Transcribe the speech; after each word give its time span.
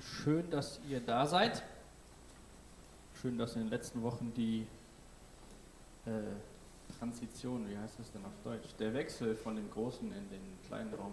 schön, 0.00 0.50
dass 0.50 0.80
ihr 0.88 1.00
da 1.00 1.26
seid. 1.26 1.62
Schön, 3.20 3.38
dass 3.38 3.56
in 3.56 3.62
den 3.62 3.70
letzten 3.70 4.02
Wochen 4.02 4.32
die 4.34 4.66
äh, 6.06 6.10
Transition, 6.98 7.68
wie 7.68 7.76
heißt 7.76 7.98
das 7.98 8.10
denn 8.12 8.24
auf 8.24 8.32
Deutsch, 8.44 8.74
der 8.78 8.94
Wechsel 8.94 9.34
von 9.34 9.56
dem 9.56 9.70
großen 9.70 10.06
in 10.06 10.30
den 10.30 10.58
kleinen 10.66 10.94
Raum 10.94 11.12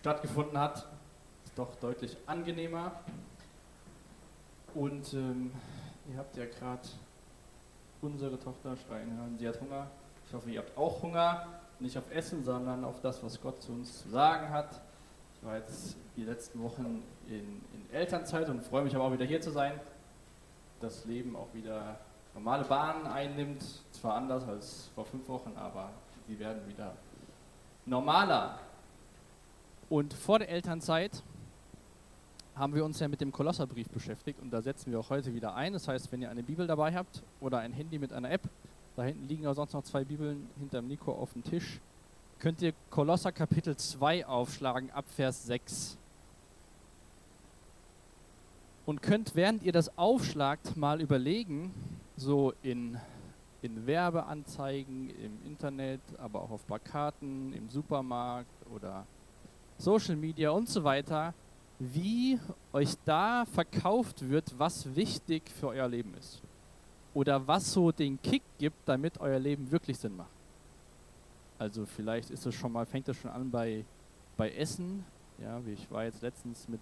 stattgefunden 0.00 0.58
hat. 0.58 0.86
Ist 1.44 1.58
doch 1.58 1.74
deutlich 1.76 2.16
angenehmer. 2.26 2.92
Und 4.74 5.12
ähm, 5.14 5.52
ihr 6.10 6.18
habt 6.18 6.36
ja 6.36 6.46
gerade 6.46 6.86
unsere 8.02 8.38
Tochter 8.38 8.76
schreien 8.76 9.16
hören, 9.16 9.36
sie 9.38 9.48
hat 9.48 9.60
Hunger. 9.60 9.86
Ich 10.26 10.34
hoffe, 10.34 10.50
ihr 10.50 10.58
habt 10.60 10.76
auch 10.76 11.02
Hunger, 11.02 11.46
nicht 11.80 11.96
auf 11.96 12.10
Essen, 12.10 12.44
sondern 12.44 12.84
auf 12.84 13.00
das, 13.00 13.22
was 13.22 13.40
Gott 13.40 13.62
zu 13.62 13.72
uns 13.72 14.02
zu 14.02 14.08
sagen 14.08 14.50
hat. 14.50 14.80
War 15.46 15.58
jetzt 15.58 15.96
die 16.16 16.24
letzten 16.24 16.60
Wochen 16.60 17.04
in, 17.28 17.62
in 17.72 17.90
Elternzeit 17.92 18.48
und 18.48 18.64
freue 18.64 18.82
mich 18.82 18.96
aber 18.96 19.04
auch 19.04 19.12
wieder 19.12 19.24
hier 19.24 19.40
zu 19.40 19.52
sein. 19.52 19.78
Das 20.80 21.04
Leben 21.04 21.36
auch 21.36 21.46
wieder 21.54 22.00
normale 22.34 22.64
Bahnen 22.64 23.06
einnimmt. 23.06 23.62
Zwar 23.92 24.16
anders 24.16 24.42
als 24.48 24.90
vor 24.96 25.06
fünf 25.06 25.28
Wochen, 25.28 25.52
aber 25.54 25.90
die 26.26 26.36
werden 26.40 26.66
wieder 26.66 26.96
normaler. 27.84 28.58
Und 29.88 30.14
vor 30.14 30.40
der 30.40 30.48
Elternzeit 30.48 31.22
haben 32.56 32.74
wir 32.74 32.84
uns 32.84 32.98
ja 32.98 33.06
mit 33.06 33.20
dem 33.20 33.30
Kolosserbrief 33.30 33.88
beschäftigt 33.88 34.40
und 34.42 34.50
da 34.50 34.60
setzen 34.60 34.90
wir 34.90 34.98
auch 34.98 35.10
heute 35.10 35.32
wieder 35.32 35.54
ein. 35.54 35.74
Das 35.74 35.86
heißt, 35.86 36.10
wenn 36.10 36.22
ihr 36.22 36.30
eine 36.30 36.42
Bibel 36.42 36.66
dabei 36.66 36.92
habt 36.92 37.22
oder 37.38 37.60
ein 37.60 37.72
Handy 37.72 38.00
mit 38.00 38.12
einer 38.12 38.32
App, 38.32 38.42
da 38.96 39.04
hinten 39.04 39.28
liegen 39.28 39.46
auch 39.46 39.54
sonst 39.54 39.74
noch 39.74 39.84
zwei 39.84 40.02
Bibeln 40.02 40.48
hinterm 40.58 40.88
Nico 40.88 41.12
auf 41.12 41.34
dem 41.34 41.44
Tisch, 41.44 41.80
könnt 42.38 42.62
ihr 42.62 42.72
Kolosser 42.90 43.32
Kapitel 43.32 43.76
2 43.76 44.26
aufschlagen, 44.26 44.90
ab 44.90 45.04
Vers 45.14 45.46
6 45.46 45.96
und 48.86 49.02
könnt, 49.02 49.34
während 49.34 49.64
ihr 49.64 49.72
das 49.72 49.98
aufschlagt, 49.98 50.76
mal 50.76 51.00
überlegen, 51.00 51.74
so 52.16 52.54
in, 52.62 52.96
in 53.60 53.86
Werbeanzeigen, 53.86 55.10
im 55.10 55.38
Internet, 55.44 56.00
aber 56.18 56.42
auch 56.42 56.50
auf 56.52 56.66
Plakaten, 56.66 57.52
im 57.52 57.68
Supermarkt 57.68 58.48
oder 58.72 59.04
Social 59.76 60.16
Media 60.16 60.50
und 60.50 60.68
so 60.68 60.84
weiter, 60.84 61.34
wie 61.78 62.38
euch 62.72 62.94
da 63.04 63.44
verkauft 63.44 64.26
wird, 64.28 64.54
was 64.56 64.94
wichtig 64.94 65.50
für 65.50 65.68
euer 65.68 65.88
Leben 65.88 66.14
ist. 66.14 66.40
Oder 67.12 67.46
was 67.46 67.72
so 67.72 67.92
den 67.92 68.20
Kick 68.22 68.42
gibt, 68.58 68.76
damit 68.86 69.20
euer 69.20 69.38
Leben 69.38 69.70
wirklich 69.70 69.98
Sinn 69.98 70.16
macht. 70.16 70.35
Also 71.58 71.86
vielleicht 71.86 72.30
ist 72.30 72.44
es 72.44 72.54
schon 72.54 72.72
mal, 72.72 72.84
fängt 72.84 73.08
es 73.08 73.16
schon 73.16 73.30
an 73.30 73.50
bei, 73.50 73.84
bei 74.36 74.50
Essen. 74.52 75.04
Ja, 75.38 75.64
wie 75.64 75.72
ich 75.72 75.90
war 75.90 76.04
jetzt 76.04 76.22
letztens 76.22 76.68
mit 76.68 76.80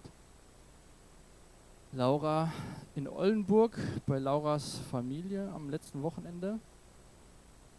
Laura 1.91 2.51
in 2.95 3.07
Oldenburg 3.07 3.77
bei 4.05 4.19
Lauras 4.19 4.79
Familie 4.91 5.49
am 5.53 5.69
letzten 5.69 6.03
Wochenende. 6.03 6.59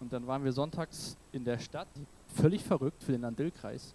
Und 0.00 0.12
dann 0.12 0.26
waren 0.26 0.44
wir 0.44 0.52
sonntags 0.52 1.16
in 1.32 1.44
der 1.44 1.58
Stadt, 1.58 1.88
völlig 2.34 2.62
verrückt 2.62 3.02
für 3.02 3.12
den 3.12 3.24
Andillkreis. 3.24 3.94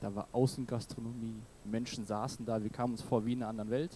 Da 0.00 0.14
war 0.14 0.26
Außengastronomie, 0.32 1.36
Menschen 1.64 2.04
saßen 2.04 2.46
da, 2.46 2.62
wir 2.62 2.70
kamen 2.70 2.94
uns 2.94 3.02
vor 3.02 3.24
wie 3.26 3.32
in 3.34 3.42
einer 3.42 3.50
anderen 3.50 3.70
Welt 3.70 3.92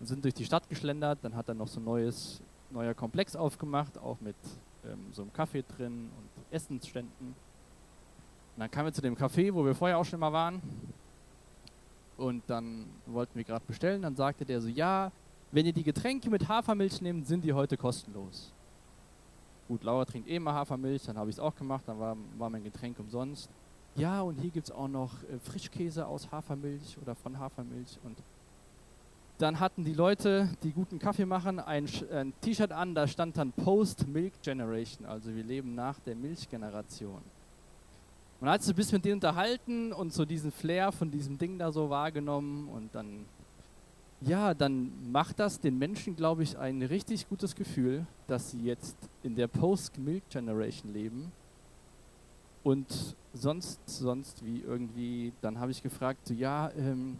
und 0.00 0.06
sind 0.06 0.24
durch 0.24 0.34
die 0.34 0.44
Stadt 0.44 0.68
geschlendert. 0.68 1.18
Dann 1.22 1.36
hat 1.36 1.48
er 1.48 1.54
noch 1.54 1.68
so 1.68 1.78
ein 1.78 1.84
neues, 1.84 2.40
neuer 2.70 2.94
Komplex 2.94 3.36
aufgemacht, 3.36 3.98
auch 3.98 4.20
mit 4.20 4.36
ähm, 4.84 5.12
so 5.12 5.22
einem 5.22 5.32
Kaffee 5.32 5.62
drin 5.62 6.10
und 6.16 6.54
Essensständen. 6.54 7.28
Und 7.28 8.60
dann 8.60 8.70
kamen 8.70 8.86
wir 8.86 8.92
zu 8.92 9.02
dem 9.02 9.16
Café, 9.16 9.52
wo 9.52 9.64
wir 9.64 9.74
vorher 9.74 9.98
auch 9.98 10.04
schon 10.04 10.20
mal 10.20 10.32
waren. 10.32 10.60
Und 12.16 12.42
dann 12.48 12.86
wollten 13.06 13.36
wir 13.36 13.44
gerade 13.44 13.64
bestellen. 13.66 14.02
Dann 14.02 14.16
sagte 14.16 14.44
der 14.44 14.60
so, 14.60 14.68
ja, 14.68 15.12
wenn 15.52 15.64
ihr 15.64 15.72
die 15.72 15.84
Getränke 15.84 16.28
mit 16.28 16.48
Hafermilch 16.48 17.00
nehmt, 17.00 17.26
sind 17.26 17.44
die 17.44 17.52
heute 17.52 17.76
kostenlos. 17.76 18.52
Gut, 19.68 19.84
Laura 19.84 20.04
trinkt 20.04 20.28
eh 20.28 20.36
immer 20.36 20.54
Hafermilch, 20.54 21.04
dann 21.04 21.18
habe 21.18 21.28
ich 21.28 21.36
es 21.36 21.40
auch 21.40 21.54
gemacht, 21.54 21.84
dann 21.86 22.00
war, 22.00 22.16
war 22.38 22.48
mein 22.48 22.64
Getränk 22.64 22.98
umsonst. 22.98 23.50
Ja, 23.96 24.22
und 24.22 24.40
hier 24.40 24.50
gibt 24.50 24.68
es 24.68 24.74
auch 24.74 24.88
noch 24.88 25.12
äh, 25.24 25.38
Frischkäse 25.38 26.06
aus 26.06 26.30
Hafermilch 26.30 26.96
oder 27.02 27.14
von 27.14 27.38
Hafermilch. 27.38 27.98
Und 28.02 28.16
dann 29.38 29.60
hatten 29.60 29.84
die 29.84 29.94
Leute, 29.94 30.48
die 30.64 30.72
guten 30.72 30.98
Kaffee 30.98 31.24
machen, 31.24 31.60
ein, 31.60 31.88
ein 32.12 32.32
T-Shirt 32.40 32.72
an, 32.72 32.94
da 32.94 33.06
stand 33.06 33.36
dann 33.36 33.52
Post-Milk 33.52 34.42
Generation, 34.42 35.06
also 35.06 35.34
wir 35.34 35.44
leben 35.44 35.76
nach 35.76 35.98
der 36.00 36.16
Milchgeneration. 36.16 37.22
Man 38.40 38.50
hat 38.50 38.62
sich 38.62 38.74
ein 38.74 38.76
bisschen 38.76 38.96
mit 38.96 39.04
denen 39.04 39.14
unterhalten 39.14 39.92
und 39.92 40.12
so 40.12 40.24
diesen 40.24 40.50
Flair 40.50 40.90
von 40.90 41.10
diesem 41.10 41.38
Ding 41.38 41.58
da 41.58 41.70
so 41.70 41.88
wahrgenommen 41.88 42.68
und 42.68 42.92
dann, 42.94 43.26
ja, 44.20 44.54
dann 44.54 44.90
macht 45.10 45.38
das 45.38 45.60
den 45.60 45.78
Menschen, 45.78 46.16
glaube 46.16 46.42
ich, 46.42 46.58
ein 46.58 46.82
richtig 46.82 47.28
gutes 47.28 47.54
Gefühl, 47.54 48.06
dass 48.26 48.50
sie 48.50 48.62
jetzt 48.62 48.96
in 49.22 49.36
der 49.36 49.46
Post-Milk-Generation 49.46 50.92
leben 50.92 51.30
und 52.64 53.16
sonst, 53.34 53.80
sonst 53.86 54.44
wie 54.44 54.62
irgendwie, 54.62 55.32
dann 55.40 55.60
habe 55.60 55.70
ich 55.70 55.80
gefragt, 55.80 56.26
so, 56.26 56.34
ja, 56.34 56.70
ähm, 56.76 57.18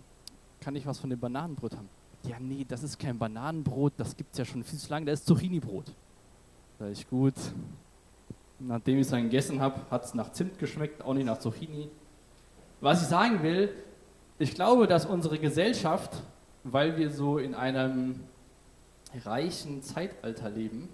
kann 0.61 0.75
ich 0.75 0.85
was 0.85 0.99
von 0.99 1.11
dem 1.11 1.21
Bananenbrot 1.21 1.77
haben? 1.77 1.89
Ja, 2.25 2.37
nee, 2.41 2.65
das 2.67 2.83
ist 2.83 2.99
kein 2.99 3.19
Bananenbrot, 3.19 3.95
das 3.97 4.17
gibt 4.17 4.33
es 4.33 4.39
ja 4.39 4.45
schon 4.45 4.63
viel 4.65 4.79
zu 4.79 4.91
lange, 4.91 5.07
das 5.07 5.21
ist 5.21 5.27
Zucchini-Brot. 5.27 5.93
Sag 6.79 6.91
ich, 6.91 7.09
gut, 7.09 7.35
Nachdem 8.61 8.97
ich 8.97 9.03
es 9.03 9.11
dann 9.11 9.23
gegessen 9.25 9.61
habe, 9.61 9.81
hat 9.91 10.05
es 10.05 10.15
nach 10.15 10.33
Zimt 10.33 10.59
geschmeckt, 10.59 11.05
auch 11.05 11.15
nicht 11.15 11.27
nach 11.27 11.39
Zucchini. 11.39 11.89
Was 12.81 13.03
ich 13.03 13.09
sagen 13.09 13.43
will, 13.43 13.73
ich 14.39 14.55
glaube, 14.55 14.89
dass 14.89 15.07
unsere 15.07 15.39
Gesellschaft, 15.39 16.23
weil 16.65 16.97
wir 16.97 17.11
so 17.11 17.39
in 17.39 17.55
einem 17.55 18.21
reichen 19.25 19.83
Zeitalter 19.83 20.51
leben, 20.51 20.89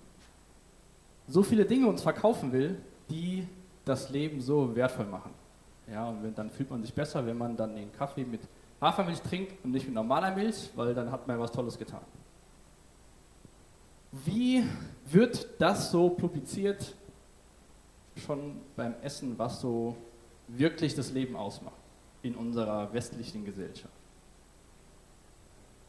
so 1.27 1.43
viele 1.43 1.65
Dinge 1.65 1.87
uns 1.87 2.03
verkaufen 2.03 2.53
will, 2.53 2.77
die 3.09 3.49
das 3.87 4.11
Leben 4.11 4.43
so 4.43 4.77
wertvoll 4.77 5.07
machen. 5.07 5.31
Ja, 5.91 6.09
und 6.09 6.23
wenn, 6.23 6.35
dann 6.35 6.51
fühlt 6.51 6.71
man 6.71 6.83
sich 6.83 6.93
besser, 6.93 7.25
wenn 7.27 7.37
man 7.37 7.57
dann 7.57 7.77
den 7.77 7.93
Kaffee 7.93 8.25
mit 8.25 8.41
Hafermilch 8.85 9.21
trinkt 9.23 9.65
und 9.65 9.73
nicht 9.73 9.87
mit 9.87 9.95
normaler 9.95 10.35
Milch, 10.35 10.71
weil 10.77 10.95
dann 10.95 11.11
hat 11.11 11.27
man 11.27 11.39
was 11.41 11.51
Tolles 11.53 11.79
getan. 11.79 12.03
Wie 14.13 14.65
wird 15.07 15.49
das 15.59 15.91
so 15.91 16.11
publiziert 16.11 16.95
schon 18.17 18.61
beim 18.77 18.95
Essen, 19.03 19.39
was 19.39 19.61
so 19.61 19.97
wirklich 20.49 20.95
das 20.95 21.11
Leben 21.11 21.37
ausmacht 21.37 21.75
in 22.23 22.35
unserer 22.35 22.93
westlichen 22.93 23.45
Gesellschaft. 23.45 23.93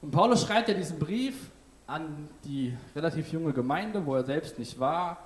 Und 0.01 0.11
Paulus 0.11 0.45
schreibt 0.45 0.67
ja 0.67 0.73
diesen 0.73 0.99
Brief 0.99 1.49
an 1.87 2.27
die 2.43 2.75
relativ 2.95 3.31
junge 3.31 3.53
Gemeinde, 3.53 4.05
wo 4.05 4.15
er 4.15 4.23
selbst 4.23 4.59
nicht 4.59 4.79
war, 4.79 5.17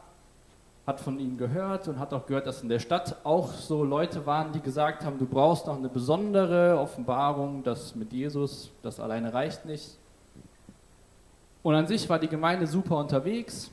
hat 0.89 1.00
von 1.00 1.19
ihnen 1.19 1.38
gehört 1.38 1.88
und 1.88 2.00
hat 2.00 2.13
auch 2.13 2.25
gehört, 2.25 2.47
dass 2.47 2.63
in 2.63 2.67
der 2.67 2.79
Stadt 2.79 3.17
auch 3.23 3.53
so 3.53 3.83
Leute 3.83 4.25
waren, 4.25 4.51
die 4.53 4.59
gesagt 4.59 5.05
haben, 5.05 5.19
du 5.19 5.27
brauchst 5.27 5.67
noch 5.67 5.77
eine 5.77 5.88
besondere 5.88 6.79
Offenbarung, 6.79 7.61
das 7.63 7.94
mit 7.94 8.11
Jesus, 8.11 8.72
das 8.81 8.99
alleine 8.99 9.31
reicht 9.31 9.66
nicht. 9.66 9.99
Und 11.61 11.75
an 11.75 11.85
sich 11.85 12.09
war 12.09 12.17
die 12.17 12.28
Gemeinde 12.28 12.66
super 12.66 12.97
unterwegs 12.97 13.69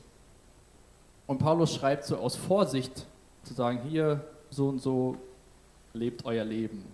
und 1.25 1.39
Paulus 1.39 1.73
schreibt 1.73 2.05
so 2.05 2.17
aus 2.17 2.35
Vorsicht 2.35 3.07
zu 3.43 3.55
sagen, 3.55 3.79
hier 3.89 4.23
so 4.51 4.69
und 4.69 4.79
so 4.79 5.17
lebt 5.93 6.23
euer 6.23 6.45
Leben. 6.45 6.85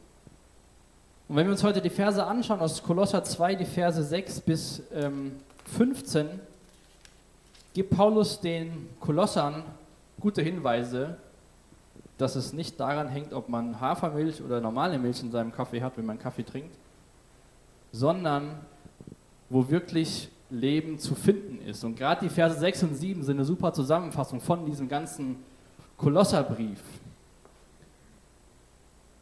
Und 1.27 1.35
wenn 1.35 1.47
wir 1.47 1.51
uns 1.51 1.65
heute 1.65 1.81
die 1.81 1.89
Verse 1.89 2.23
anschauen, 2.25 2.61
aus 2.61 2.81
Kolosser 2.81 3.25
2, 3.25 3.55
die 3.55 3.65
Verse 3.65 4.01
6 4.01 4.39
bis 4.39 4.83
ähm, 4.93 5.33
15, 5.65 6.27
gibt 7.73 7.89
Paulus 7.89 8.39
den 8.39 8.87
Kolossern 9.01 9.65
gute 10.23 10.41
Hinweise, 10.41 11.17
dass 12.17 12.37
es 12.37 12.53
nicht 12.53 12.79
daran 12.79 13.09
hängt, 13.09 13.33
ob 13.33 13.49
man 13.49 13.81
Hafermilch 13.81 14.41
oder 14.41 14.61
normale 14.61 14.97
Milch 14.97 15.21
in 15.21 15.31
seinem 15.31 15.51
Kaffee 15.51 15.81
hat, 15.81 15.97
wenn 15.97 16.05
man 16.05 16.17
Kaffee 16.17 16.43
trinkt, 16.43 16.73
sondern 17.91 18.59
wo 19.49 19.69
wirklich 19.69 20.29
Leben 20.49 20.97
zu 20.97 21.13
finden 21.13 21.61
ist. 21.67 21.83
Und 21.83 21.97
gerade 21.97 22.21
die 22.21 22.29
Verse 22.29 22.57
6 22.57 22.83
und 22.83 22.95
7 22.95 23.21
sind 23.23 23.35
eine 23.35 23.43
super 23.43 23.73
Zusammenfassung 23.73 24.39
von 24.39 24.65
diesem 24.65 24.87
ganzen 24.87 25.43
Kolosserbrief. 25.97 26.81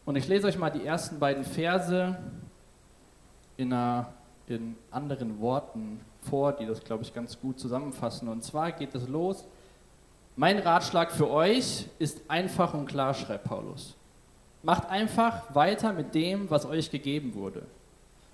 Und 0.05 0.17
ich 0.17 0.27
lese 0.27 0.45
euch 0.45 0.57
mal 0.59 0.69
die 0.69 0.85
ersten 0.85 1.17
beiden 1.17 1.43
Verse 1.43 2.15
in, 3.57 3.73
einer, 3.73 4.13
in 4.47 4.75
anderen 4.91 5.41
Worten 5.41 5.99
vor, 6.21 6.53
die 6.53 6.67
das, 6.67 6.83
glaube 6.83 7.01
ich, 7.01 7.11
ganz 7.11 7.39
gut 7.39 7.59
zusammenfassen. 7.59 8.27
Und 8.27 8.43
zwar 8.43 8.71
geht 8.71 8.93
es 8.93 9.07
los. 9.07 9.45
Mein 10.35 10.59
Ratschlag 10.59 11.11
für 11.11 11.29
euch 11.29 11.87
ist 11.99 12.21
einfach 12.29 12.73
und 12.73 12.85
klar, 12.85 13.13
schreibt 13.13 13.43
Paulus. 13.43 13.95
Macht 14.63 14.89
einfach 14.89 15.53
weiter 15.53 15.91
mit 15.91 16.15
dem, 16.15 16.49
was 16.49 16.65
euch 16.65 16.89
gegeben 16.89 17.33
wurde. 17.33 17.63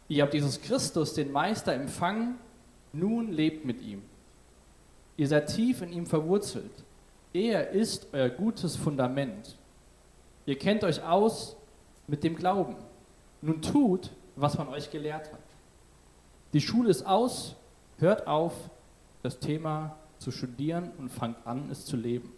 Ihr 0.07 0.23
habt 0.23 0.33
Jesus 0.33 0.61
Christus, 0.61 1.13
den 1.13 1.31
Meister, 1.31 1.73
empfangen, 1.73 2.35
nun 2.93 3.31
lebt 3.31 3.65
mit 3.65 3.81
ihm. 3.81 4.03
Ihr 5.17 5.27
seid 5.27 5.53
tief 5.53 5.81
in 5.81 5.91
ihm 5.91 6.05
verwurzelt. 6.05 6.71
Er 7.33 7.71
ist 7.71 8.07
euer 8.13 8.29
gutes 8.29 8.75
Fundament. 8.75 9.57
Ihr 10.45 10.57
kennt 10.57 10.83
euch 10.83 11.03
aus 11.03 11.57
mit 12.07 12.23
dem 12.23 12.35
Glauben. 12.35 12.75
Nun 13.41 13.61
tut, 13.61 14.11
was 14.35 14.57
man 14.57 14.69
euch 14.69 14.91
gelehrt 14.91 15.31
hat. 15.31 15.39
Die 16.53 16.61
Schule 16.61 16.89
ist 16.89 17.05
aus, 17.05 17.55
hört 17.97 18.27
auf, 18.27 18.53
das 19.23 19.39
Thema 19.39 19.97
zu 20.19 20.31
studieren 20.31 20.91
und 20.97 21.09
fangt 21.09 21.45
an, 21.45 21.69
es 21.71 21.85
zu 21.85 21.95
leben. 21.95 22.31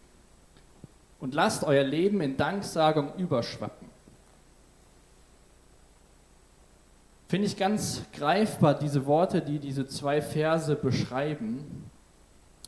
Und 1.20 1.34
lasst 1.34 1.64
euer 1.64 1.84
Leben 1.84 2.22
in 2.22 2.38
Danksagung 2.38 3.14
überschwappen. 3.18 3.90
Finde 7.28 7.46
ich 7.46 7.58
ganz 7.58 8.02
greifbar, 8.14 8.74
diese 8.74 9.06
Worte, 9.06 9.42
die 9.42 9.60
diese 9.60 9.86
zwei 9.86 10.22
Verse 10.22 10.76
beschreiben. 10.76 11.90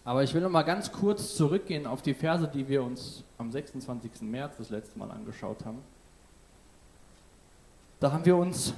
Aber 0.04 0.24
ich 0.24 0.34
will 0.34 0.42
noch 0.42 0.50
mal 0.50 0.64
ganz 0.64 0.92
kurz 0.92 1.36
zurückgehen 1.36 1.88
auf 1.88 2.02
die 2.02 2.14
Verse, 2.14 2.48
die 2.48 2.68
wir 2.68 2.84
uns 2.84 3.24
am 3.38 3.52
26. 3.52 4.22
März 4.22 4.58
das 4.58 4.70
letzte 4.70 5.00
Mal 5.00 5.10
angeschaut 5.10 5.66
haben. 5.66 5.80
Da 8.00 8.12
haben 8.12 8.26
wir 8.26 8.36
uns 8.36 8.74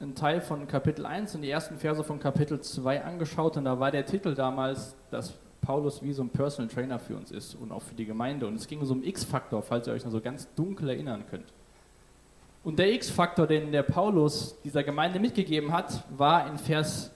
einen 0.00 0.14
Teil 0.14 0.40
von 0.40 0.68
Kapitel 0.68 1.06
1 1.06 1.34
und 1.34 1.42
die 1.42 1.50
ersten 1.50 1.78
Verse 1.78 2.04
von 2.04 2.20
Kapitel 2.20 2.60
2 2.60 3.04
angeschaut 3.04 3.56
und 3.56 3.64
da 3.64 3.80
war 3.80 3.90
der 3.90 4.06
Titel 4.06 4.34
damals, 4.34 4.94
dass 5.10 5.34
Paulus 5.60 6.02
wie 6.02 6.12
so 6.12 6.22
ein 6.22 6.30
Personal 6.30 6.70
Trainer 6.72 6.98
für 6.98 7.16
uns 7.16 7.30
ist 7.30 7.54
und 7.54 7.72
auch 7.72 7.82
für 7.82 7.94
die 7.94 8.06
Gemeinde. 8.06 8.46
Und 8.46 8.54
es 8.54 8.66
ging 8.66 8.84
so 8.84 8.94
um 8.94 9.02
X-Faktor, 9.02 9.62
falls 9.62 9.86
ihr 9.86 9.92
euch 9.92 10.04
noch 10.04 10.12
so 10.12 10.20
ganz 10.20 10.48
dunkel 10.54 10.90
erinnern 10.90 11.24
könnt. 11.28 11.52
Und 12.64 12.78
der 12.78 12.92
X-Faktor, 12.92 13.46
den 13.46 13.72
der 13.72 13.82
Paulus 13.82 14.56
dieser 14.62 14.82
Gemeinde 14.82 15.18
mitgegeben 15.18 15.72
hat, 15.72 16.04
war 16.16 16.48
in 16.48 16.58
Vers 16.58 17.10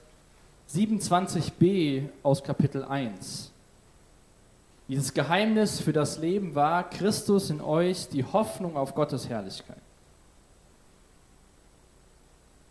27b 0.71 2.09
aus 2.21 2.43
Kapitel 2.43 2.83
1. 2.83 3.51
Dieses 4.87 5.13
Geheimnis 5.13 5.79
für 5.79 5.93
das 5.93 6.17
Leben 6.17 6.55
war 6.55 6.89
Christus 6.89 7.49
in 7.49 7.61
euch, 7.61 8.09
die 8.09 8.23
Hoffnung 8.23 8.75
auf 8.75 8.93
Gottes 8.93 9.29
Herrlichkeit. 9.29 9.77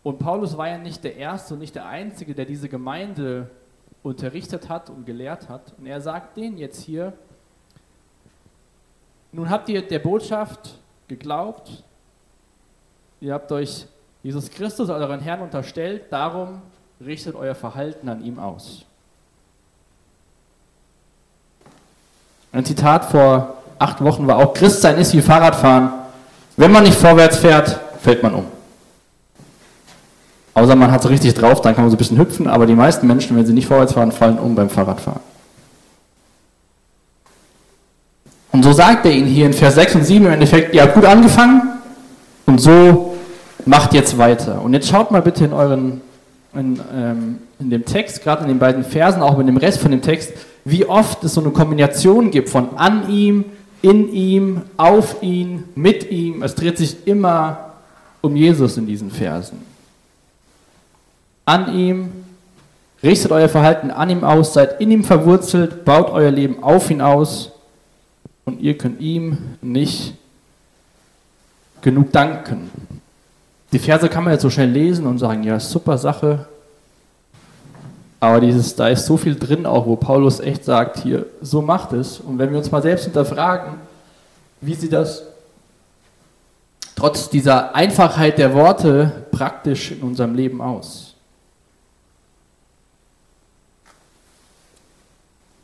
Und 0.03 0.19
Paulus 0.19 0.57
war 0.57 0.67
ja 0.67 0.77
nicht 0.77 1.03
der 1.03 1.15
Erste 1.15 1.53
und 1.53 1.61
nicht 1.61 1.75
der 1.75 1.85
Einzige, 1.85 2.35
der 2.35 2.45
diese 2.45 2.67
Gemeinde 2.67 3.49
unterrichtet 4.03 4.67
hat 4.67 4.89
und 4.89 5.05
gelehrt 5.05 5.47
hat. 5.47 5.73
Und 5.77 5.85
er 5.85 6.01
sagt 6.01 6.35
denen 6.35 6.57
jetzt 6.57 6.81
hier, 6.81 7.13
nun 9.31 9.49
habt 9.49 9.69
ihr 9.69 9.81
der 9.81 9.99
Botschaft 9.99 10.77
geglaubt, 11.07 11.83
ihr 13.21 13.33
habt 13.33 13.51
euch 13.51 13.87
Jesus 14.21 14.49
Christus, 14.51 14.89
euren 14.89 15.21
Herrn, 15.21 15.41
unterstellt, 15.41 16.03
darum 16.11 16.61
richtet 17.03 17.35
euer 17.35 17.55
Verhalten 17.55 18.07
an 18.09 18.23
ihm 18.23 18.39
aus. 18.39 18.85
Ein 22.51 22.63
Zitat 22.63 23.05
vor 23.05 23.57
acht 23.79 24.03
Wochen 24.03 24.27
war 24.27 24.37
auch, 24.37 24.53
Christsein 24.53 24.97
ist 24.97 25.13
wie 25.13 25.21
Fahrradfahren. 25.21 25.91
Wenn 26.55 26.71
man 26.71 26.83
nicht 26.83 26.97
vorwärts 26.97 27.37
fährt, 27.37 27.79
fällt 27.99 28.21
man 28.21 28.35
um. 28.35 28.52
Außer 30.55 30.75
man 30.75 30.91
hat 30.91 31.03
es 31.03 31.09
richtig 31.09 31.33
drauf, 31.33 31.61
dann 31.61 31.73
kann 31.73 31.85
man 31.85 31.91
so 31.91 31.95
ein 31.95 31.97
bisschen 31.97 32.19
hüpfen, 32.19 32.47
aber 32.47 32.65
die 32.65 32.75
meisten 32.75 33.07
Menschen, 33.07 33.35
wenn 33.35 33.45
sie 33.45 33.53
nicht 33.53 33.67
vorwärts 33.67 33.93
fahren, 33.93 34.11
fallen 34.11 34.37
um 34.37 34.53
beim 34.53 34.69
Fahrradfahren. 34.69 35.21
Und 38.51 38.63
so 38.63 38.71
sagt 38.71 39.05
er 39.05 39.11
ihnen 39.11 39.27
hier 39.27 39.47
in 39.47 39.53
Vers 39.53 39.75
6 39.75 39.95
und 39.95 40.03
7 40.05 40.25
im 40.25 40.31
Endeffekt, 40.31 40.75
ihr 40.75 40.83
habt 40.83 40.93
gut 40.93 41.05
angefangen 41.05 41.63
und 42.45 42.61
so 42.61 43.15
macht 43.65 43.95
jetzt 43.95 44.19
weiter. 44.19 44.61
Und 44.61 44.73
jetzt 44.73 44.89
schaut 44.89 45.09
mal 45.09 45.23
bitte 45.23 45.45
in 45.45 45.53
euren, 45.53 46.01
in, 46.53 46.79
ähm, 46.95 47.39
in 47.59 47.71
dem 47.71 47.83
Text, 47.83 48.23
gerade 48.23 48.43
in 48.43 48.49
den 48.49 48.59
beiden 48.59 48.83
Versen, 48.83 49.23
auch 49.23 49.39
in 49.39 49.47
dem 49.47 49.57
Rest 49.57 49.79
von 49.79 49.89
dem 49.89 50.03
Text, 50.03 50.33
wie 50.65 50.85
oft 50.85 51.23
es 51.23 51.33
so 51.33 51.41
eine 51.41 51.49
Kombination 51.49 52.29
gibt 52.29 52.49
von 52.49 52.77
an 52.77 53.09
ihm, 53.09 53.45
in 53.81 54.13
ihm, 54.13 54.61
auf 54.77 55.23
ihn, 55.23 55.63
mit 55.73 56.11
ihm. 56.11 56.43
Es 56.43 56.53
dreht 56.53 56.77
sich 56.77 57.07
immer 57.07 57.71
um 58.21 58.35
Jesus 58.35 58.77
in 58.77 58.85
diesen 58.85 59.09
Versen 59.09 59.72
an 61.45 61.73
ihm, 61.75 62.11
richtet 63.01 63.31
euer 63.31 63.49
Verhalten 63.49 63.91
an 63.91 64.09
ihm 64.09 64.23
aus, 64.23 64.53
seid 64.53 64.79
in 64.79 64.91
ihm 64.91 65.03
verwurzelt, 65.03 65.85
baut 65.85 66.09
euer 66.09 66.31
Leben 66.31 66.63
auf 66.63 66.89
ihn 66.89 67.01
aus 67.01 67.51
und 68.45 68.61
ihr 68.61 68.77
könnt 68.77 69.01
ihm 69.01 69.37
nicht 69.61 70.15
genug 71.81 72.11
danken. 72.11 72.71
Die 73.71 73.79
Verse 73.79 74.07
kann 74.07 74.23
man 74.23 74.33
jetzt 74.33 74.43
so 74.43 74.49
schnell 74.49 74.69
lesen 74.69 75.05
und 75.05 75.17
sagen, 75.17 75.43
ja, 75.43 75.59
super 75.59 75.97
Sache. 75.97 76.45
Aber 78.19 78.39
dieses, 78.39 78.75
da 78.75 78.87
ist 78.87 79.05
so 79.05 79.17
viel 79.17 79.35
drin 79.35 79.65
auch, 79.65 79.85
wo 79.85 79.95
Paulus 79.97 80.39
echt 80.39 80.63
sagt, 80.63 80.99
hier, 80.99 81.25
so 81.41 81.61
macht 81.61 81.91
es. 81.91 82.19
Und 82.19 82.37
wenn 82.37 82.51
wir 82.51 82.57
uns 82.57 82.71
mal 82.71 82.81
selbst 82.81 83.03
hinterfragen, 83.03 83.73
wie 84.61 84.75
sieht 84.75 84.93
das 84.93 85.23
trotz 86.95 87.29
dieser 87.29 87.75
Einfachheit 87.75 88.37
der 88.37 88.53
Worte 88.53 89.25
praktisch 89.31 89.91
in 89.91 90.01
unserem 90.03 90.35
Leben 90.35 90.61
aus? 90.61 91.12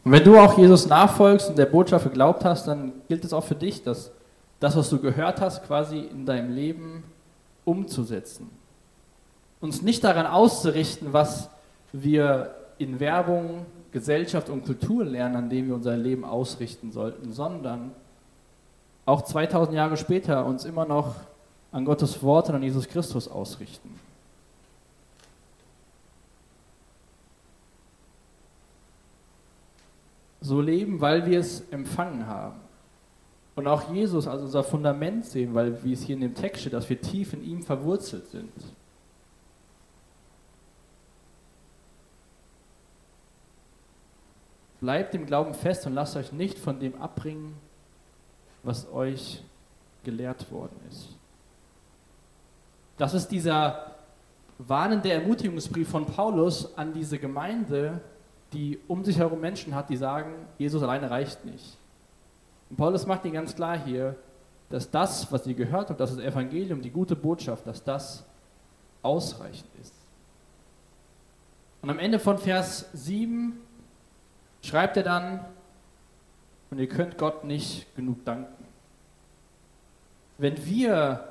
Und 0.10 0.14
wenn 0.16 0.24
du 0.24 0.40
auch 0.40 0.58
Jesus 0.58 0.88
nachfolgst 0.88 1.50
und 1.50 1.58
der 1.60 1.68
Botschaft 1.68 2.04
geglaubt 2.04 2.44
hast, 2.44 2.68
dann 2.68 2.94
gilt 3.08 3.24
es 3.24 3.32
auch 3.32 3.44
für 3.44 3.54
dich, 3.54 3.84
dass 3.84 4.10
das, 4.60 4.76
was 4.76 4.90
du 4.90 4.98
gehört 4.98 5.40
hast, 5.40 5.64
quasi 5.68 6.00
in 6.00 6.26
deinem 6.26 6.52
Leben 6.52 7.04
umzusetzen. 7.64 8.50
Uns 9.62 9.84
nicht 9.84 10.04
daran 10.04 10.26
auszurichten, 10.26 11.14
was 11.14 11.52
wir 11.94 12.56
in 12.80 13.00
Werbung, 13.00 13.68
Gesellschaft 13.92 14.50
und 14.50 14.66
Kultur 14.66 15.06
lernen, 15.06 15.36
an 15.36 15.48
dem 15.52 15.68
wir 15.68 15.76
unser 15.76 15.96
Leben 15.96 16.26
ausrichten 16.26 16.92
sollten, 16.92 17.32
sondern 17.32 17.92
auch 19.06 19.22
2000 19.22 19.76
Jahre 19.76 19.96
später 19.96 20.44
uns 20.44 20.66
immer 20.66 20.86
noch 20.86 21.18
an 21.72 21.86
Gottes 21.86 22.24
Wort 22.24 22.50
und 22.50 22.56
an 22.56 22.64
Jesus 22.64 22.88
Christus 22.88 23.28
ausrichten. 23.28 23.94
So 30.42 30.62
leben, 30.62 31.02
weil 31.02 31.26
wir 31.26 31.40
es 31.40 31.62
empfangen 31.70 32.28
haben. 32.28 32.60
Und 33.56 33.68
auch 33.68 33.92
Jesus 33.94 34.28
als 34.28 34.42
unser 34.42 34.64
Fundament 34.64 35.26
sehen, 35.26 35.54
weil, 35.54 35.84
wie 35.84 35.92
es 35.92 36.04
hier 36.04 36.16
in 36.16 36.22
dem 36.22 36.36
Text 36.36 36.62
steht, 36.62 36.74
dass 36.74 36.90
wir 36.90 37.02
tief 37.02 37.34
in 37.34 37.44
ihm 37.44 37.62
verwurzelt 37.62 38.28
sind. 38.28 38.52
Bleibt 44.80 45.14
im 45.14 45.26
Glauben 45.26 45.54
fest 45.54 45.86
und 45.88 45.94
lasst 45.94 46.16
euch 46.16 46.32
nicht 46.32 46.58
von 46.58 46.80
dem 46.80 47.02
abbringen, 47.02 47.54
was 48.64 48.90
euch 48.94 49.44
gelehrt 50.06 50.50
worden 50.52 50.80
ist. 50.90 51.10
Das 52.98 53.14
ist 53.14 53.28
dieser 53.28 53.96
warnende 54.58 55.12
Ermutigungsbrief 55.12 55.90
von 55.90 56.06
Paulus 56.06 56.78
an 56.78 56.94
diese 56.94 57.18
Gemeinde, 57.18 58.02
die 58.54 58.80
um 58.88 59.04
sich 59.04 59.18
herum 59.20 59.42
Menschen 59.42 59.76
hat, 59.76 59.90
die 59.90 59.98
sagen, 59.98 60.34
Jesus 60.58 60.82
alleine 60.82 61.10
reicht 61.10 61.46
nicht. 61.46 61.78
Und 62.70 62.78
Paulus 62.78 63.06
macht 63.06 63.26
ihnen 63.26 63.34
ganz 63.34 63.56
klar 63.56 63.78
hier, 63.78 64.16
dass 64.70 64.90
das, 64.90 65.32
was 65.32 65.48
ihr 65.48 65.56
gehört 65.56 65.90
habt, 65.90 66.00
das 66.00 66.18
Evangelium, 66.18 66.82
die 66.82 66.92
gute 66.92 67.16
Botschaft, 67.16 67.66
dass 67.66 67.84
das 67.84 68.24
ausreichend 69.02 69.70
ist. 69.82 69.94
Und 71.82 71.90
am 71.90 72.00
Ende 72.00 72.20
von 72.20 72.38
Vers 72.38 72.90
7 72.94 73.60
schreibt 74.62 74.98
er 74.98 75.04
dann, 75.04 75.46
und 76.72 76.78
ihr 76.78 76.88
könnt 76.88 77.18
Gott 77.18 77.46
nicht 77.46 77.96
genug 77.96 78.24
danken. 78.26 78.64
Wenn 80.38 80.64
wir 80.66 81.30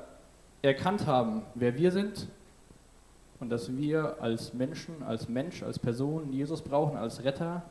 erkannt 0.61 1.05
haben, 1.05 1.43
wer 1.55 1.75
wir 1.75 1.91
sind, 1.91 2.27
und 3.39 3.49
dass 3.49 3.75
wir 3.75 4.17
als 4.21 4.53
Menschen, 4.53 5.01
als 5.03 5.29
Mensch, 5.29 5.63
als 5.63 5.79
Person 5.79 6.31
Jesus 6.31 6.61
brauchen, 6.61 6.97
als 6.97 7.23
Retter. 7.23 7.63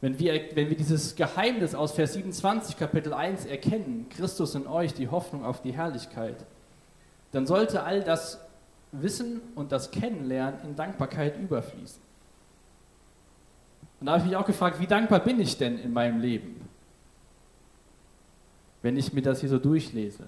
Wenn 0.00 0.18
wir, 0.18 0.40
wenn 0.54 0.68
wir 0.68 0.76
dieses 0.76 1.16
Geheimnis 1.16 1.74
aus 1.74 1.92
Vers 1.92 2.14
27 2.14 2.76
Kapitel 2.76 3.12
1 3.12 3.46
erkennen, 3.46 4.06
Christus 4.10 4.54
in 4.54 4.66
euch, 4.66 4.94
die 4.94 5.08
Hoffnung 5.08 5.44
auf 5.44 5.62
die 5.62 5.72
Herrlichkeit, 5.72 6.44
dann 7.32 7.46
sollte 7.46 7.82
all 7.82 8.02
das 8.02 8.38
Wissen 8.92 9.40
und 9.54 9.72
das 9.72 9.90
Kennenlernen 9.90 10.60
in 10.62 10.76
Dankbarkeit 10.76 11.38
überfließen. 11.38 12.00
Und 14.00 14.06
da 14.06 14.12
habe 14.12 14.22
ich 14.22 14.28
mich 14.28 14.36
auch 14.36 14.46
gefragt, 14.46 14.80
wie 14.80 14.86
dankbar 14.86 15.20
bin 15.20 15.40
ich 15.40 15.56
denn 15.56 15.78
in 15.78 15.92
meinem 15.92 16.20
Leben, 16.20 16.60
wenn 18.82 18.96
ich 18.96 19.12
mir 19.12 19.22
das 19.22 19.40
hier 19.40 19.48
so 19.48 19.58
durchlese? 19.58 20.24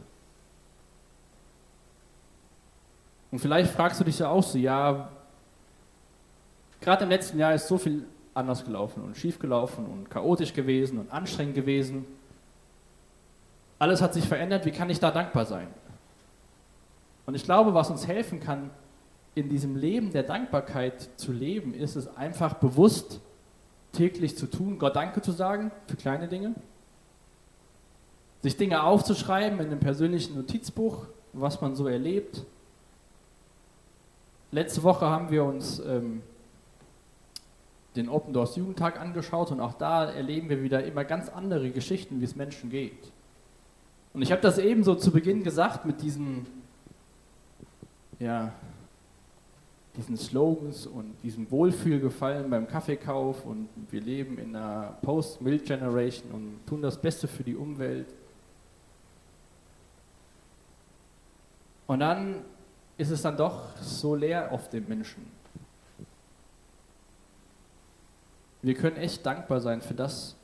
Und 3.37 3.41
vielleicht 3.41 3.71
fragst 3.71 4.01
du 4.01 4.05
dich 4.05 4.21
ja 4.21 4.31
auch 4.31 4.43
so, 4.43 4.57
ja, 4.57 5.11
gerade 6.81 7.05
im 7.05 7.11
letzten 7.11 7.39
Jahr 7.39 7.53
ist 7.53 7.69
so 7.69 7.77
viel 7.77 8.07
anders 8.33 8.65
gelaufen 8.65 9.05
und 9.05 9.15
schief 9.15 9.39
gelaufen 9.39 9.85
und 9.85 10.09
chaotisch 10.09 10.55
gewesen 10.55 10.99
und 10.99 11.13
anstrengend 11.13 11.55
gewesen. 11.55 12.07
Alles 13.79 14.01
hat 14.01 14.15
sich 14.15 14.27
verändert, 14.27 14.65
wie 14.65 14.71
kann 14.71 14.89
ich 14.89 15.01
da 15.01 15.11
dankbar 15.11 15.45
sein? 15.45 15.67
Und 17.27 17.35
ich 17.35 17.45
glaube, 17.45 17.75
was 17.75 17.91
uns 17.91 18.07
helfen 18.07 18.41
kann, 18.41 18.71
in 19.35 19.51
diesem 19.51 19.77
Leben 19.77 20.15
der 20.15 20.23
Dankbarkeit 20.23 21.11
zu 21.17 21.31
leben, 21.31 21.75
ist 21.75 21.95
es 21.95 22.17
einfach 22.17 22.55
bewusst 22.55 23.21
täglich 23.93 24.39
zu 24.39 24.47
tun, 24.47 24.79
Gott 24.79 24.97
Danke 24.97 25.21
zu 25.21 25.33
sagen 25.33 25.71
für 25.89 25.97
kleine 25.97 26.27
Dinge, 26.27 26.55
sich 28.41 28.57
Dinge 28.57 28.83
aufzuschreiben 28.83 29.61
in 29.61 29.67
einem 29.67 29.81
persönlichen 29.81 30.37
Notizbuch, 30.37 31.05
was 31.35 31.61
man 31.61 31.77
so 31.77 31.87
erlebt, 31.87 32.47
letzte 34.57 34.83
Woche 34.83 35.05
haben 35.07 35.31
wir 35.31 35.45
uns 35.45 35.81
ähm, 35.81 36.23
den 37.95 38.09
Open 38.09 38.33
Doors 38.33 38.57
Jugendtag 38.57 38.99
angeschaut 38.99 39.51
und 39.51 39.61
auch 39.61 39.75
da 39.75 40.11
erleben 40.11 40.49
wir 40.49 40.63
wieder 40.63 40.83
immer 40.85 41.05
ganz 41.05 41.29
andere 41.29 41.71
Geschichten, 41.71 42.21
wie 42.21 42.25
es 42.25 42.37
Menschen 42.37 42.71
geht. 42.71 43.13
Und 44.15 44.23
ich 44.23 44.33
habe 44.33 44.41
das 44.41 44.57
ebenso 44.57 44.95
zu 44.95 45.11
Beginn 45.11 45.43
gesagt 45.43 45.85
mit 45.85 46.01
diesen, 46.01 46.47
ja, 48.19 48.51
diesen 49.95 50.17
Slogans 50.17 50.87
und 50.87 51.15
diesem 51.23 51.51
Wohlfühlgefallen 51.51 52.49
beim 52.49 52.67
Kaffeekauf 52.67 53.45
und 53.45 53.69
wir 53.91 54.01
leben 54.01 54.39
in 54.39 54.57
einer 54.57 54.97
Post-Milk-Generation 55.03 56.31
und 56.33 56.67
tun 56.67 56.81
das 56.81 56.99
Beste 56.99 57.29
für 57.29 57.45
die 57.45 57.57
Umwelt. 57.57 58.07
Und 61.87 62.01
dann 62.01 62.43
ist 62.99 63.11
es 63.11 63.23
dann 63.23 63.37
doch 63.37 63.77
so 63.81 64.15
leer 64.15 64.53
auf 64.53 64.69
den 64.69 64.89
Menschen. 64.89 65.27
Wir 68.63 68.75
können 68.75 68.97
echt 68.97 69.25
dankbar 69.25 69.61
sein 69.61 69.81
für 69.81 69.95
das, 69.95 70.35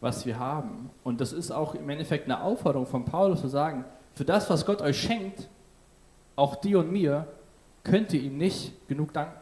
was 0.00 0.24
wir 0.24 0.38
haben. 0.38 0.90
Und 1.04 1.20
das 1.20 1.32
ist 1.32 1.50
auch 1.50 1.74
im 1.74 1.88
Endeffekt 1.90 2.24
eine 2.24 2.40
Aufforderung 2.40 2.86
von 2.86 3.04
Paulus 3.04 3.40
zu 3.40 3.48
sagen, 3.48 3.84
für 4.14 4.24
das, 4.24 4.48
was 4.48 4.64
Gott 4.64 4.80
euch 4.80 5.00
schenkt, 5.00 5.48
auch 6.36 6.56
dir 6.56 6.78
und 6.78 6.92
mir, 6.92 7.26
könnt 7.84 8.12
ihr 8.12 8.20
ihm 8.20 8.38
nicht 8.38 8.88
genug 8.88 9.12
danken. 9.12 9.38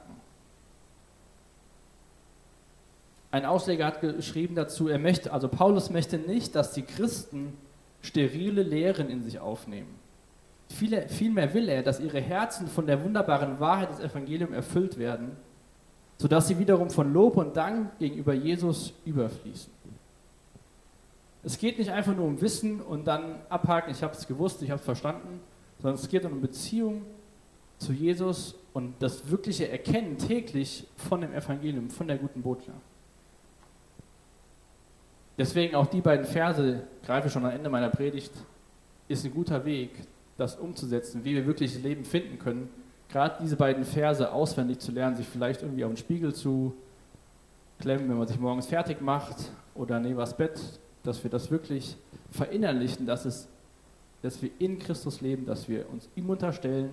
Ein 3.31 3.45
Ausleger 3.45 3.85
hat 3.85 4.01
geschrieben 4.01 4.55
dazu, 4.55 4.89
er 4.89 4.99
möchte, 4.99 5.33
also 5.33 5.49
Paulus 5.49 5.91
möchte 5.91 6.17
nicht, 6.17 6.55
dass 6.55 6.73
die 6.73 6.83
Christen 6.83 7.57
sterile 8.01 8.63
Lehren 8.63 9.11
in 9.11 9.23
sich 9.23 9.39
aufnehmen. 9.39 10.06
Vielmehr 10.69 11.55
will 11.55 11.69
er, 11.69 11.83
dass 11.83 12.01
ihre 12.01 12.21
Herzen 12.21 12.67
von 12.67 12.87
der 12.87 13.03
wunderbaren 13.03 13.61
Wahrheit 13.61 13.91
des 13.91 14.01
Evangeliums 14.01 14.55
erfüllt 14.55 14.99
werden, 14.99 15.37
sodass 16.19 16.49
sie 16.49 16.59
wiederum 16.59 16.91
von 16.91 17.13
Lob 17.13 17.37
und 17.37 17.57
Dank 17.57 17.99
gegenüber 17.99 18.35
Jesus 18.35 18.93
überfließen. 19.05 19.73
Es 21.45 21.59
geht 21.59 21.79
nicht 21.79 21.91
einfach 21.91 22.17
nur 22.17 22.25
um 22.25 22.41
Wissen 22.41 22.81
und 22.81 23.07
dann 23.07 23.37
abhaken, 23.49 23.93
ich 23.93 24.03
habe 24.03 24.15
es 24.15 24.27
gewusst, 24.27 24.61
ich 24.63 24.71
habe 24.71 24.81
es 24.81 24.85
verstanden, 24.85 25.41
sondern 25.79 25.95
es 25.95 26.09
geht 26.09 26.25
um 26.25 26.41
Beziehung 26.41 27.03
zu 27.79 27.93
Jesus 27.93 28.57
und 28.73 28.95
das 28.99 29.31
wirkliche 29.31 29.69
Erkennen 29.69 30.19
täglich 30.19 30.87
von 30.97 31.21
dem 31.21 31.33
Evangelium, 31.33 31.89
von 31.89 32.09
der 32.09 32.19
guten 32.19 32.43
Botschaft. 32.43 32.81
Deswegen 35.39 35.77
auch 35.77 35.87
die 35.87 36.01
beiden 36.01 36.27
Verse, 36.27 36.83
greife 37.05 37.31
schon 37.31 37.45
am 37.45 37.53
Ende 37.53 37.69
meiner 37.69 37.91
Predigt, 37.91 38.33
ist 39.07 39.25
ein 39.25 39.33
guter 39.33 39.65
Weg, 39.65 39.91
das 40.37 40.57
umzusetzen, 40.57 41.25
wie 41.25 41.35
wir 41.35 41.47
wirklich 41.47 41.73
das 41.75 41.83
Leben 41.83 42.05
finden 42.05 42.39
können. 42.39 42.69
Gerade 43.09 43.37
diese 43.43 43.57
beiden 43.57 43.85
Verse 43.85 44.31
auswendig 44.33 44.81
zu 44.81 44.93
lernen, 44.93 45.17
sich 45.17 45.27
vielleicht 45.27 45.63
irgendwie 45.63 45.85
auf 45.85 45.91
den 45.91 45.97
Spiegel 45.97 46.35
zu 46.35 46.75
klemmen, 47.79 48.09
wenn 48.09 48.19
man 48.19 48.27
sich 48.29 48.39
morgens 48.39 48.67
fertig 48.67 49.01
macht 49.01 49.37
oder 49.75 50.01
neben 50.01 50.17
das 50.17 50.37
Bett, 50.37 50.61
dass 51.03 51.23
wir 51.23 51.31
das 51.31 51.51
wirklich 51.51 51.97
verinnerlichen, 52.31 53.07
dass, 53.07 53.25
es, 53.25 53.49
dass 54.23 54.43
wir 54.43 54.51
in 54.59 54.79
Christus 54.79 55.21
leben, 55.21 55.47
dass 55.47 55.69
wir 55.69 55.89
uns 55.91 56.09
ihm 56.17 56.29
unterstellen 56.29 56.91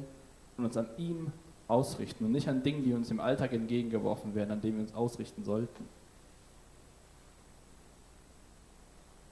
und 0.57 0.65
uns 0.65 0.77
an 0.77 0.87
ihm 0.97 1.31
ausrichten 1.67 2.25
und 2.25 2.31
nicht 2.31 2.47
an 2.47 2.63
Dingen, 2.63 2.83
die 2.83 2.93
uns 2.93 3.09
im 3.09 3.19
Alltag 3.19 3.53
entgegengeworfen 3.53 4.35
werden, 4.35 4.51
an 4.51 4.61
denen 4.61 4.77
wir 4.77 4.83
uns 4.83 4.93
ausrichten 4.93 5.43
sollten. 5.43 5.85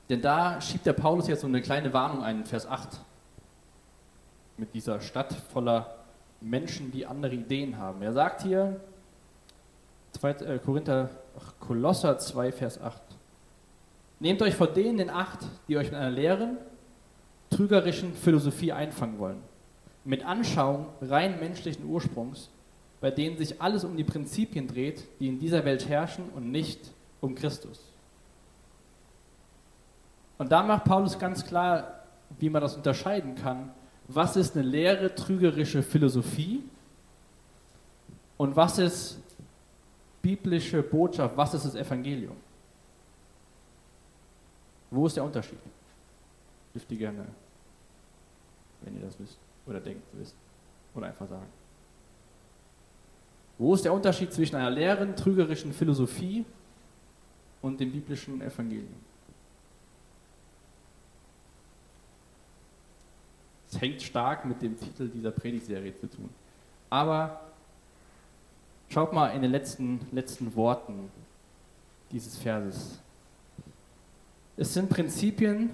Denn 0.09 0.21
da 0.21 0.59
schiebt 0.59 0.85
der 0.85 0.93
Paulus 0.93 1.27
jetzt 1.27 1.41
so 1.41 1.47
eine 1.47 1.61
kleine 1.61 1.93
Warnung 1.93 2.23
ein, 2.23 2.45
Vers 2.45 2.67
8 2.67 2.99
mit 4.61 4.75
dieser 4.75 5.01
Stadt 5.01 5.33
voller 5.33 5.95
Menschen, 6.39 6.91
die 6.91 7.07
andere 7.07 7.33
Ideen 7.33 7.79
haben. 7.79 8.03
Er 8.03 8.13
sagt 8.13 8.43
hier, 8.43 8.79
2, 10.11 10.29
äh, 10.29 10.59
Korinther, 10.59 11.09
ach, 11.35 11.53
Kolosser 11.59 12.19
2, 12.19 12.51
Vers 12.51 12.79
8. 12.79 13.01
Nehmt 14.19 14.39
euch 14.43 14.53
vor 14.53 14.67
denen 14.67 14.99
in 14.99 15.09
Acht, 15.09 15.39
die 15.67 15.77
euch 15.77 15.89
mit 15.89 15.99
einer 15.99 16.11
leeren, 16.11 16.57
trügerischen 17.49 18.13
Philosophie 18.13 18.71
einfangen 18.71 19.17
wollen. 19.17 19.41
Mit 20.05 20.23
Anschauung 20.23 20.85
rein 21.01 21.39
menschlichen 21.39 21.85
Ursprungs, 21.85 22.51
bei 23.01 23.09
denen 23.09 23.37
sich 23.37 23.59
alles 23.59 23.83
um 23.83 23.97
die 23.97 24.03
Prinzipien 24.03 24.67
dreht, 24.67 25.07
die 25.19 25.27
in 25.27 25.39
dieser 25.39 25.65
Welt 25.65 25.89
herrschen 25.89 26.25
und 26.35 26.51
nicht 26.51 26.91
um 27.19 27.33
Christus. 27.33 27.81
Und 30.37 30.51
da 30.51 30.61
macht 30.61 30.83
Paulus 30.83 31.17
ganz 31.17 31.43
klar, 31.43 32.03
wie 32.37 32.51
man 32.51 32.61
das 32.61 32.75
unterscheiden 32.75 33.33
kann, 33.33 33.71
was 34.13 34.35
ist 34.35 34.55
eine 34.55 34.67
leere, 34.67 35.13
trügerische 35.13 35.81
Philosophie 35.81 36.63
und 38.37 38.55
was 38.55 38.77
ist 38.79 39.19
biblische 40.21 40.81
Botschaft, 40.83 41.35
was 41.35 41.53
ist 41.53 41.65
das 41.65 41.75
Evangelium? 41.75 42.35
Wo 44.89 45.07
ist 45.07 45.15
der 45.15 45.23
Unterschied? 45.23 45.59
Dürft 46.73 46.91
ihr 46.91 46.97
gerne, 46.97 47.25
wenn 48.81 48.95
ihr 48.95 49.01
das 49.05 49.19
wisst 49.19 49.37
oder 49.65 49.79
denkt, 49.79 50.03
wisst 50.13 50.35
oder 50.93 51.07
einfach 51.07 51.27
sagen. 51.27 51.47
Wo 53.57 53.73
ist 53.73 53.85
der 53.85 53.93
Unterschied 53.93 54.33
zwischen 54.33 54.55
einer 54.55 54.71
leeren, 54.71 55.15
trügerischen 55.15 55.71
Philosophie 55.71 56.43
und 57.61 57.79
dem 57.79 57.91
biblischen 57.91 58.41
Evangelium? 58.41 59.10
Es 63.71 63.79
hängt 63.79 64.01
stark 64.01 64.45
mit 64.45 64.61
dem 64.61 64.77
Titel 64.77 65.07
dieser 65.07 65.31
Predigtserie 65.31 65.95
zu 65.95 66.07
tun. 66.07 66.29
Aber 66.89 67.39
schaut 68.89 69.13
mal 69.13 69.29
in 69.29 69.41
den 69.41 69.51
letzten, 69.51 70.01
letzten 70.11 70.53
Worten 70.55 71.09
dieses 72.11 72.37
Verses. 72.37 72.99
Es 74.57 74.73
sind 74.73 74.89
Prinzipien, 74.89 75.69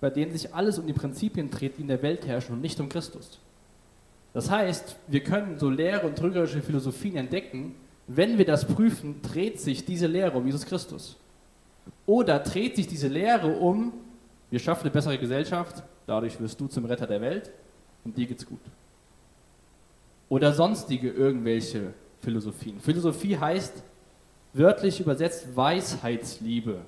bei 0.00 0.10
denen 0.10 0.30
sich 0.30 0.54
alles 0.54 0.78
um 0.78 0.86
die 0.86 0.92
Prinzipien 0.92 1.50
dreht, 1.50 1.76
die 1.78 1.82
in 1.82 1.88
der 1.88 2.02
Welt 2.02 2.24
herrschen 2.24 2.54
und 2.54 2.60
nicht 2.60 2.78
um 2.78 2.88
Christus. 2.88 3.40
Das 4.32 4.50
heißt, 4.50 4.96
wir 5.08 5.24
können 5.24 5.58
so 5.58 5.68
leere 5.68 6.06
und 6.06 6.16
trügerische 6.16 6.62
Philosophien 6.62 7.16
entdecken, 7.16 7.74
wenn 8.06 8.38
wir 8.38 8.44
das 8.44 8.64
prüfen, 8.64 9.20
dreht 9.22 9.60
sich 9.60 9.84
diese 9.84 10.06
Lehre 10.06 10.38
um 10.38 10.46
Jesus 10.46 10.64
Christus. 10.64 11.16
Oder 12.04 12.38
dreht 12.38 12.76
sich 12.76 12.86
diese 12.86 13.08
Lehre 13.08 13.48
um, 13.48 13.92
wir 14.50 14.60
schaffen 14.60 14.82
eine 14.82 14.90
bessere 14.90 15.18
Gesellschaft, 15.18 15.82
Dadurch 16.06 16.40
wirst 16.40 16.60
du 16.60 16.68
zum 16.68 16.84
Retter 16.84 17.06
der 17.06 17.20
Welt 17.20 17.50
und 18.04 18.16
dir 18.16 18.26
geht's 18.26 18.46
gut. 18.46 18.60
Oder 20.28 20.52
sonstige 20.52 21.10
irgendwelche 21.10 21.92
Philosophien. 22.20 22.80
Philosophie 22.80 23.36
heißt 23.36 23.82
wörtlich 24.52 25.00
übersetzt 25.00 25.54
Weisheitsliebe. 25.54 26.80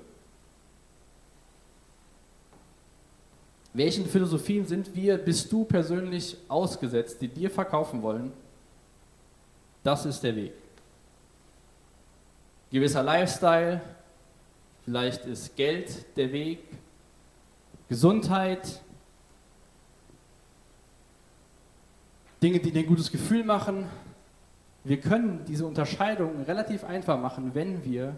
Welchen 3.73 4.07
Philosophien 4.07 4.65
sind 4.65 4.95
wir, 4.95 5.17
bist 5.17 5.51
du 5.51 5.63
persönlich 5.63 6.35
ausgesetzt, 6.47 7.21
die 7.21 7.27
dir 7.27 7.51
verkaufen 7.51 8.01
wollen? 8.01 8.31
Das 9.83 10.05
ist 10.05 10.21
der 10.21 10.35
Weg. 10.35 10.53
Gewisser 12.71 13.03
Lifestyle, 13.03 13.81
vielleicht 14.83 15.25
ist 15.25 15.55
Geld 15.55 16.05
der 16.17 16.31
Weg, 16.31 16.59
Gesundheit, 17.87 18.81
Dinge, 22.41 22.59
die 22.59 22.71
dir 22.71 22.79
ein 22.79 22.87
gutes 22.87 23.11
Gefühl 23.11 23.43
machen. 23.43 23.85
Wir 24.83 24.99
können 24.99 25.43
diese 25.45 25.65
Unterscheidung 25.65 26.43
relativ 26.43 26.83
einfach 26.83 27.19
machen, 27.19 27.53
wenn 27.53 27.83
wir 27.83 28.17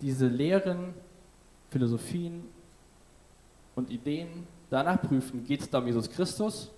diese 0.00 0.26
Lehren, 0.26 0.94
Philosophien 1.70 2.44
und 3.74 3.90
Ideen 3.90 4.46
danach 4.70 5.00
prüfen, 5.00 5.44
geht 5.44 5.60
es 5.60 5.70
da 5.70 5.78
um 5.78 5.86
Jesus 5.86 6.10
Christus 6.10 6.70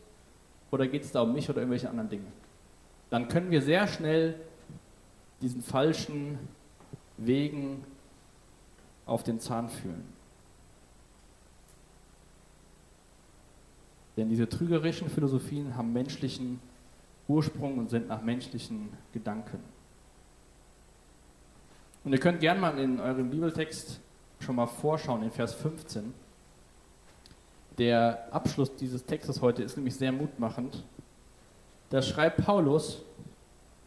oder 0.71 0.87
geht 0.87 1.05
es 1.05 1.13
da 1.13 1.23
um 1.23 1.33
mich 1.33 1.49
oder 1.49 1.59
irgendwelche 1.59 1.89
anderen 1.89 2.09
Dinge. 2.09 2.27
Dann 3.11 3.29
können 3.29 3.51
wir 3.51 3.63
sehr 3.63 3.87
schnell 3.87 4.35
diesen 5.41 5.63
falschen 5.63 6.39
Wegen 7.17 7.85
auf 9.07 9.23
den 9.23 9.39
Zahn 9.41 9.69
fühlen. 9.69 10.05
Denn 14.17 14.29
diese 14.29 14.49
trügerischen 14.49 15.09
Philosophien 15.09 15.77
haben 15.77 15.93
menschlichen 15.93 16.61
Ursprung 17.27 17.79
und 17.79 17.91
sind 17.91 18.09
nach 18.09 18.23
menschlichen 18.23 18.91
Gedanken. 19.13 19.59
Und 22.05 22.13
ihr 22.13 22.21
könnt 22.21 22.41
gerne 22.41 22.61
mal 22.61 22.79
in 22.79 23.01
eurem 23.01 23.31
Bibeltext 23.31 23.99
schon 24.41 24.57
mal 24.57 24.67
vorschauen, 24.67 25.23
in 25.23 25.31
Vers 25.31 25.55
15. 25.55 26.13
Der 27.79 28.29
Abschluss 28.31 28.77
dieses 28.77 29.05
Textes 29.05 29.41
heute 29.41 29.63
ist 29.63 29.77
nämlich 29.77 29.97
sehr 29.97 30.13
mutmachend. 30.13 30.85
Da 31.91 32.03
schreibt 32.03 32.45
Paulus, 32.45 33.03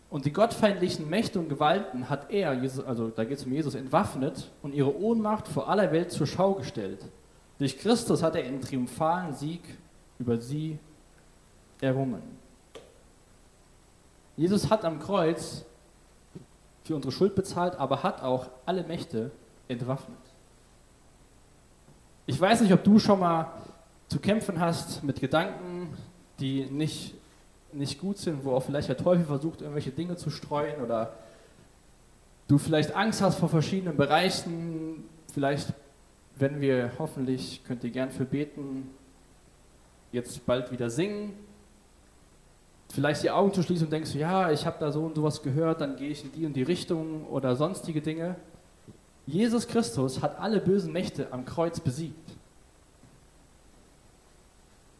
und 0.09 0.25
die 0.25 0.31
gottfeindlichen 0.31 1.09
Mächte 1.09 1.37
und 1.37 1.49
Gewalten 1.49 2.09
hat 2.09 2.31
er, 2.31 2.51
also 2.85 3.09
da 3.09 3.25
geht 3.25 3.39
es 3.39 3.45
um 3.45 3.51
Jesus, 3.51 3.75
entwaffnet 3.75 4.49
und 4.61 4.73
ihre 4.73 4.97
Ohnmacht 4.97 5.47
vor 5.49 5.67
aller 5.67 5.91
Welt 5.91 6.11
zur 6.11 6.27
Schau 6.27 6.53
gestellt. 6.53 7.03
Durch 7.59 7.77
Christus 7.77 8.23
hat 8.23 8.35
er 8.35 8.45
einen 8.45 8.61
triumphalen 8.61 9.33
Sieg 9.33 9.61
über 10.19 10.37
sie 10.39 10.79
errungen. 11.81 12.21
Jesus 14.35 14.69
hat 14.69 14.85
am 14.85 14.99
Kreuz 14.99 15.65
für 16.83 16.95
unsere 16.95 17.11
Schuld 17.11 17.35
bezahlt, 17.35 17.75
aber 17.75 18.03
hat 18.03 18.21
auch 18.21 18.49
alle 18.65 18.83
Mächte 18.83 19.31
entwaffnet. 19.67 20.17
Ich 22.25 22.39
weiß 22.39 22.61
nicht, 22.61 22.73
ob 22.73 22.83
du 22.83 22.99
schon 22.99 23.19
mal 23.19 23.51
zu 24.07 24.19
kämpfen 24.19 24.59
hast 24.59 25.03
mit 25.03 25.19
Gedanken, 25.19 25.89
die 26.39 26.65
nicht, 26.65 27.15
nicht 27.73 27.99
gut 27.99 28.17
sind, 28.17 28.45
wo 28.45 28.53
auch 28.53 28.63
vielleicht 28.63 28.89
der 28.89 28.97
Teufel 28.97 29.25
versucht, 29.25 29.61
irgendwelche 29.61 29.91
Dinge 29.91 30.15
zu 30.15 30.29
streuen 30.29 30.81
oder 30.81 31.13
du 32.47 32.57
vielleicht 32.57 32.95
Angst 32.95 33.21
hast 33.21 33.39
vor 33.39 33.49
verschiedenen 33.49 33.97
Bereichen, 33.97 35.03
vielleicht, 35.33 35.73
wenn 36.37 36.61
wir 36.61 36.91
hoffentlich, 36.99 37.63
könnt 37.65 37.83
ihr 37.83 37.91
gern 37.91 38.11
für 38.11 38.25
beten, 38.25 38.89
jetzt 40.11 40.45
bald 40.45 40.71
wieder 40.71 40.89
singen, 40.89 41.33
vielleicht 42.89 43.23
die 43.23 43.31
Augen 43.31 43.53
zu 43.53 43.63
schließen 43.63 43.87
und 43.87 43.91
denkst, 43.91 44.15
ja, 44.15 44.51
ich 44.51 44.65
habe 44.65 44.77
da 44.79 44.91
so 44.91 45.05
und 45.05 45.15
sowas 45.15 45.41
gehört, 45.41 45.81
dann 45.81 45.95
gehe 45.95 46.09
ich 46.09 46.23
in 46.23 46.31
die 46.31 46.45
und 46.45 46.53
die 46.53 46.63
Richtung 46.63 47.25
oder 47.27 47.55
sonstige 47.55 48.01
Dinge. 48.01 48.35
Jesus 49.25 49.67
Christus 49.67 50.21
hat 50.21 50.39
alle 50.39 50.61
bösen 50.61 50.93
Mächte 50.93 51.27
am 51.31 51.45
Kreuz 51.45 51.79
besiegt 51.79 52.31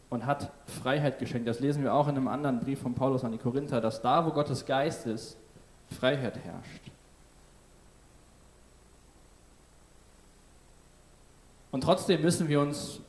und 0.10 0.26
hat 0.26 0.52
Freiheit 0.66 1.20
geschenkt. 1.20 1.48
Das 1.48 1.60
lesen 1.60 1.84
wir 1.84 1.94
auch 1.94 2.08
in 2.08 2.18
einem 2.18 2.28
anderen 2.28 2.60
Brief 2.60 2.82
von 2.82 2.94
Paulus 2.94 3.24
an 3.24 3.32
die 3.32 3.38
Korinther, 3.38 3.80
dass 3.80 4.02
da, 4.02 4.26
wo 4.26 4.32
Gottes 4.32 4.66
Geist 4.66 5.06
ist, 5.06 5.38
Freiheit 5.98 6.38
herrscht. 6.40 6.92
Und 11.72 11.82
trotzdem 11.82 12.22
müssen 12.22 12.48
wir 12.48 12.60
uns 12.60 13.00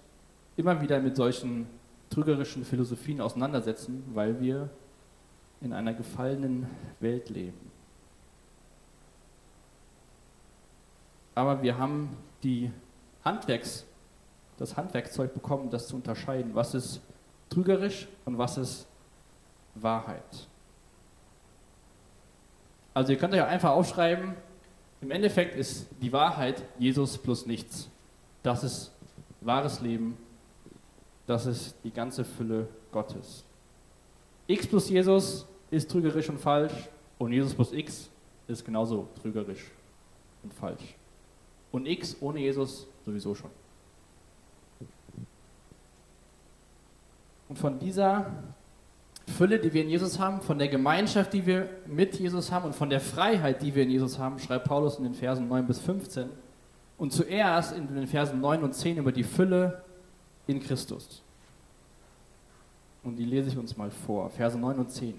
immer 0.57 0.81
wieder 0.81 1.01
mit 1.01 1.17
solchen 1.17 1.67
trügerischen 2.11 2.65
Philosophien 2.65 3.21
auseinandersetzen, 3.21 4.05
weil 4.15 4.41
wir 4.41 4.71
in 5.61 5.73
einer 5.73 5.95
gefallenen 5.95 6.69
Welt 7.01 7.31
leben. 7.31 7.71
Aber 11.35 11.63
wir 11.63 11.79
haben 11.79 12.17
die 12.43 12.71
Handwerks, 13.25 13.85
das 14.57 14.77
Handwerkszeug 14.77 15.35
bekommen, 15.35 15.71
das 15.71 15.89
zu 15.89 15.97
unterscheiden, 15.97 16.55
was 16.55 16.75
ist 16.75 17.01
trügerisch 17.51 18.09
und 18.25 18.39
was 18.39 18.59
ist 18.59 18.87
Wahrheit. 19.75 20.49
Also 22.95 23.13
ihr 23.13 23.19
könnt 23.19 23.35
euch 23.35 23.45
einfach 23.45 23.71
aufschreiben, 23.71 24.35
im 25.01 25.13
Endeffekt 25.13 25.55
ist 25.55 25.87
die 26.03 26.13
Wahrheit 26.13 26.65
Jesus 26.79 27.19
plus 27.19 27.47
nichts. 27.47 27.89
Das 28.43 28.65
ist 28.65 28.93
wahres 29.41 29.81
Leben 29.81 30.19
das 31.29 31.45
ist 31.45 31.77
die 31.85 31.91
ganze 31.91 32.25
Fülle 32.25 32.67
Gottes. 32.91 33.45
X 34.47 34.67
plus 34.67 34.89
Jesus 34.89 35.47
ist 35.71 35.91
trügerisch 35.91 36.31
und 36.31 36.41
falsch 36.41 36.73
und 37.19 37.33
Jesus 37.33 37.55
plus 37.55 37.71
X 37.71 38.09
ist 38.47 38.65
genauso 38.65 39.09
trügerisch 39.21 39.71
und 40.43 40.55
falsch. 40.55 40.97
Und 41.71 41.87
X 41.87 42.17
ohne 42.21 42.41
Jesus 42.41 42.87
sowieso 43.05 43.35
schon. 43.35 43.51
Und 47.51 47.59
von 47.59 47.79
dieser 47.79 48.33
Fülle, 49.27 49.59
die 49.59 49.71
wir 49.75 49.83
in 49.83 49.91
Jesus 49.91 50.19
haben, 50.19 50.41
von 50.41 50.59
der 50.59 50.69
Gemeinschaft, 50.69 51.35
die 51.35 51.45
wir 51.45 51.69
mit 51.87 52.19
Jesus 52.19 52.51
haben 52.51 52.65
und 52.65 52.75
von 52.75 52.89
der 52.89 53.01
Freiheit, 53.01 53.61
die 53.61 53.75
wir 53.75 53.83
in 53.83 53.91
Jesus 53.91 54.19
haben, 54.19 54.39
schreibt 54.39 54.65
Paulus 54.65 54.97
in 54.97 55.05
den 55.05 55.15
Versen 55.15 55.47
9 55.47 55.67
bis 55.67 55.79
15. 55.79 56.31
Und 56.97 57.13
zuerst 57.13 57.77
in 57.77 57.95
den 57.95 58.07
Versen 58.07 58.41
9 58.41 58.63
und 58.63 58.75
10 58.75 58.97
über 58.97 59.13
die 59.13 59.25
Fülle 59.25 59.83
in 60.49 60.61
Christus. 60.61 61.23
Und 63.05 63.17
die 63.17 63.25
lese 63.25 63.51
ich 63.51 63.57
uns 63.57 63.77
mal 63.77 63.91
vor, 63.91 64.29
Verse 64.31 64.59
9 64.59 64.79
und 64.79 64.91
10. 64.91 65.15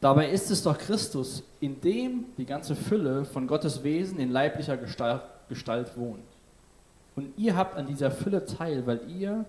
Dabei 0.00 0.30
ist 0.30 0.50
es 0.50 0.62
doch 0.62 0.76
Christus, 0.76 1.44
in 1.60 1.80
dem 1.80 2.26
die 2.36 2.44
ganze 2.44 2.74
Fülle 2.74 3.24
von 3.24 3.46
Gottes 3.46 3.82
Wesen 3.84 4.18
in 4.18 4.30
leiblicher 4.30 4.76
Gestalt, 4.76 5.22
Gestalt 5.48 5.96
wohnt. 5.96 6.24
Und 7.16 7.32
ihr 7.36 7.56
habt 7.56 7.76
an 7.76 7.86
dieser 7.86 8.10
Fülle 8.10 8.44
teil, 8.44 8.86
weil 8.86 9.00
ihr 9.10 9.44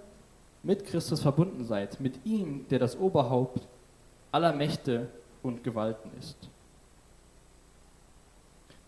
mit 0.64 0.86
Christus 0.86 1.22
verbunden 1.22 1.66
seid, 1.66 2.00
mit 2.00 2.26
ihm, 2.26 2.66
der 2.70 2.80
das 2.80 2.98
Oberhaupt 2.98 3.68
aller 4.32 4.54
Mächte 4.54 5.08
und 5.44 5.64
Gewalten 5.64 6.10
ist. 6.20 6.38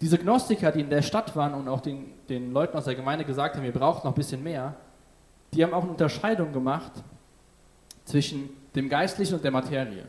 Diese 0.02 0.18
Gnostiker, 0.18 0.72
die 0.72 0.82
in 0.82 0.90
der 0.90 1.04
Stadt 1.04 1.36
waren 1.36 1.54
und 1.54 1.68
auch 1.68 1.80
den, 1.80 2.12
den 2.28 2.52
Leuten 2.52 2.76
aus 2.76 2.86
der 2.86 2.96
Gemeinde 2.96 3.24
gesagt 3.24 3.56
haben, 3.56 3.64
ihr 3.64 3.72
braucht 3.72 4.04
noch 4.04 4.12
ein 4.12 4.16
bisschen 4.16 4.42
mehr, 4.42 4.76
die 5.54 5.64
haben 5.64 5.74
auch 5.74 5.84
eine 5.84 5.92
Unterscheidung 5.92 6.54
gemacht 6.54 6.92
zwischen 8.06 8.50
dem 8.76 8.90
Geistlichen 8.90 9.36
und 9.36 9.44
der 9.44 9.52
Materie. 9.52 10.06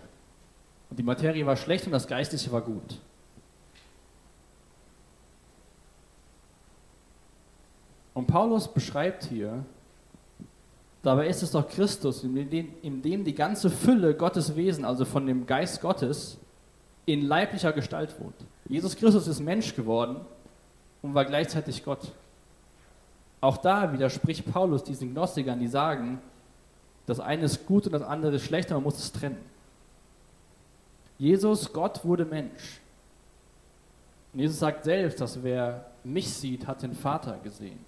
Und 0.90 0.98
die 0.98 1.02
Materie 1.02 1.44
war 1.44 1.56
schlecht 1.56 1.86
und 1.86 1.92
das 1.92 2.06
Geistliche 2.06 2.52
war 2.52 2.60
gut. 2.60 2.98
Und 8.14 8.26
Paulus 8.26 8.68
beschreibt 8.68 9.24
hier, 9.24 9.64
dabei 11.02 11.28
ist 11.28 11.42
es 11.42 11.50
doch 11.50 11.66
Christus, 11.68 12.22
in 12.24 12.50
dem, 12.50 12.68
in 12.82 13.02
dem 13.02 13.24
die 13.24 13.34
ganze 13.34 13.70
Fülle 13.70 14.14
Gottes 14.14 14.54
Wesen, 14.54 14.84
also 14.84 15.04
von 15.04 15.26
dem 15.26 15.46
Geist 15.46 15.80
Gottes, 15.80 16.38
in 17.06 17.22
leiblicher 17.22 17.72
Gestalt 17.72 18.14
wohnt. 18.20 18.36
Jesus 18.68 18.96
Christus 18.96 19.26
ist 19.26 19.40
Mensch 19.40 19.74
geworden 19.74 20.20
und 21.00 21.14
war 21.14 21.24
gleichzeitig 21.24 21.82
Gott. 21.84 22.12
Auch 23.42 23.56
da 23.56 23.92
widerspricht 23.92 24.50
Paulus 24.50 24.84
diesen 24.84 25.12
Gnostikern, 25.12 25.58
die 25.58 25.66
sagen, 25.66 26.22
das 27.06 27.18
eine 27.18 27.42
ist 27.42 27.66
gut 27.66 27.86
und 27.86 27.92
das 27.92 28.02
andere 28.02 28.36
ist 28.36 28.44
schlecht, 28.44 28.70
man 28.70 28.84
muss 28.84 28.98
es 28.98 29.10
trennen. 29.10 29.44
Jesus, 31.18 31.72
Gott, 31.72 32.04
wurde 32.04 32.24
Mensch. 32.24 32.80
Und 34.32 34.38
Jesus 34.38 34.60
sagt 34.60 34.84
selbst, 34.84 35.20
dass 35.20 35.42
wer 35.42 35.90
mich 36.04 36.32
sieht, 36.32 36.68
hat 36.68 36.82
den 36.82 36.94
Vater 36.94 37.36
gesehen. 37.38 37.84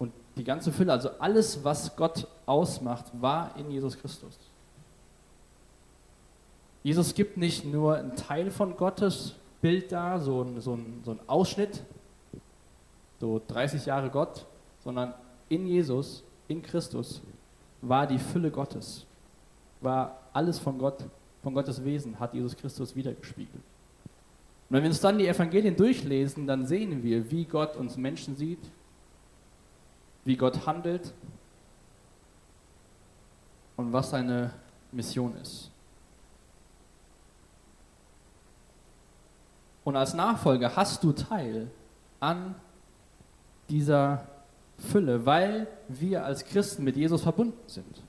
Und 0.00 0.12
die 0.36 0.44
ganze 0.44 0.72
Fülle, 0.72 0.92
also 0.92 1.10
alles, 1.20 1.62
was 1.62 1.94
Gott 1.94 2.26
ausmacht, 2.44 3.06
war 3.20 3.56
in 3.56 3.70
Jesus 3.70 3.96
Christus. 3.96 4.36
Jesus 6.82 7.14
gibt 7.14 7.36
nicht 7.36 7.64
nur 7.64 7.96
einen 7.96 8.16
Teil 8.16 8.50
von 8.50 8.76
Gottes 8.76 9.34
Bild 9.60 9.90
da, 9.90 10.18
so 10.18 10.42
ein, 10.42 10.60
so 10.60 10.74
ein, 10.74 11.00
so 11.04 11.12
ein 11.12 11.20
Ausschnitt, 11.26 11.82
so 13.20 13.40
30 13.48 13.86
Jahre 13.86 14.10
Gott, 14.10 14.46
sondern 14.84 15.14
in 15.48 15.66
Jesus, 15.66 16.22
in 16.46 16.62
Christus, 16.62 17.20
war 17.80 18.06
die 18.06 18.18
Fülle 18.18 18.50
Gottes, 18.50 19.06
war 19.80 20.20
alles 20.32 20.58
von 20.58 20.78
Gott, 20.78 21.04
von 21.42 21.54
Gottes 21.54 21.84
Wesen, 21.84 22.18
hat 22.18 22.34
Jesus 22.34 22.56
Christus 22.56 22.94
wiedergespiegelt. 22.94 23.62
Und 24.68 24.76
wenn 24.76 24.82
wir 24.82 24.90
uns 24.90 25.00
dann 25.00 25.18
die 25.18 25.26
Evangelien 25.26 25.74
durchlesen, 25.74 26.46
dann 26.46 26.66
sehen 26.66 27.02
wir, 27.02 27.30
wie 27.30 27.44
Gott 27.44 27.76
uns 27.76 27.96
Menschen 27.96 28.36
sieht, 28.36 28.60
wie 30.24 30.36
Gott 30.36 30.66
handelt 30.66 31.12
und 33.76 33.92
was 33.92 34.10
seine 34.10 34.52
Mission 34.92 35.34
ist. 35.40 35.70
Und 39.88 39.96
als 39.96 40.12
Nachfolger 40.12 40.76
hast 40.76 41.02
du 41.02 41.12
Teil 41.12 41.70
an 42.20 42.54
dieser 43.70 44.26
Fülle, 44.76 45.24
weil 45.24 45.66
wir 45.88 46.26
als 46.26 46.44
Christen 46.44 46.84
mit 46.84 46.94
Jesus 46.94 47.22
verbunden 47.22 47.56
sind. 47.66 48.02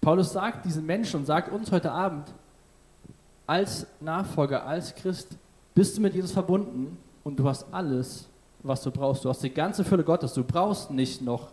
Paulus 0.00 0.32
sagt 0.32 0.64
diesen 0.64 0.86
Menschen 0.86 1.18
und 1.18 1.26
sagt 1.26 1.50
uns 1.50 1.72
heute 1.72 1.90
Abend, 1.90 2.32
als 3.48 3.84
Nachfolger, 4.00 4.64
als 4.64 4.94
Christ, 4.94 5.36
bist 5.74 5.96
du 5.96 6.00
mit 6.00 6.14
Jesus 6.14 6.30
verbunden 6.30 6.96
und 7.24 7.40
du 7.40 7.48
hast 7.48 7.66
alles, 7.74 8.28
was 8.62 8.82
du 8.82 8.92
brauchst. 8.92 9.24
Du 9.24 9.30
hast 9.30 9.42
die 9.42 9.50
ganze 9.50 9.82
Fülle 9.82 10.04
Gottes. 10.04 10.32
Du 10.32 10.44
brauchst 10.44 10.92
nicht 10.92 11.22
noch 11.22 11.50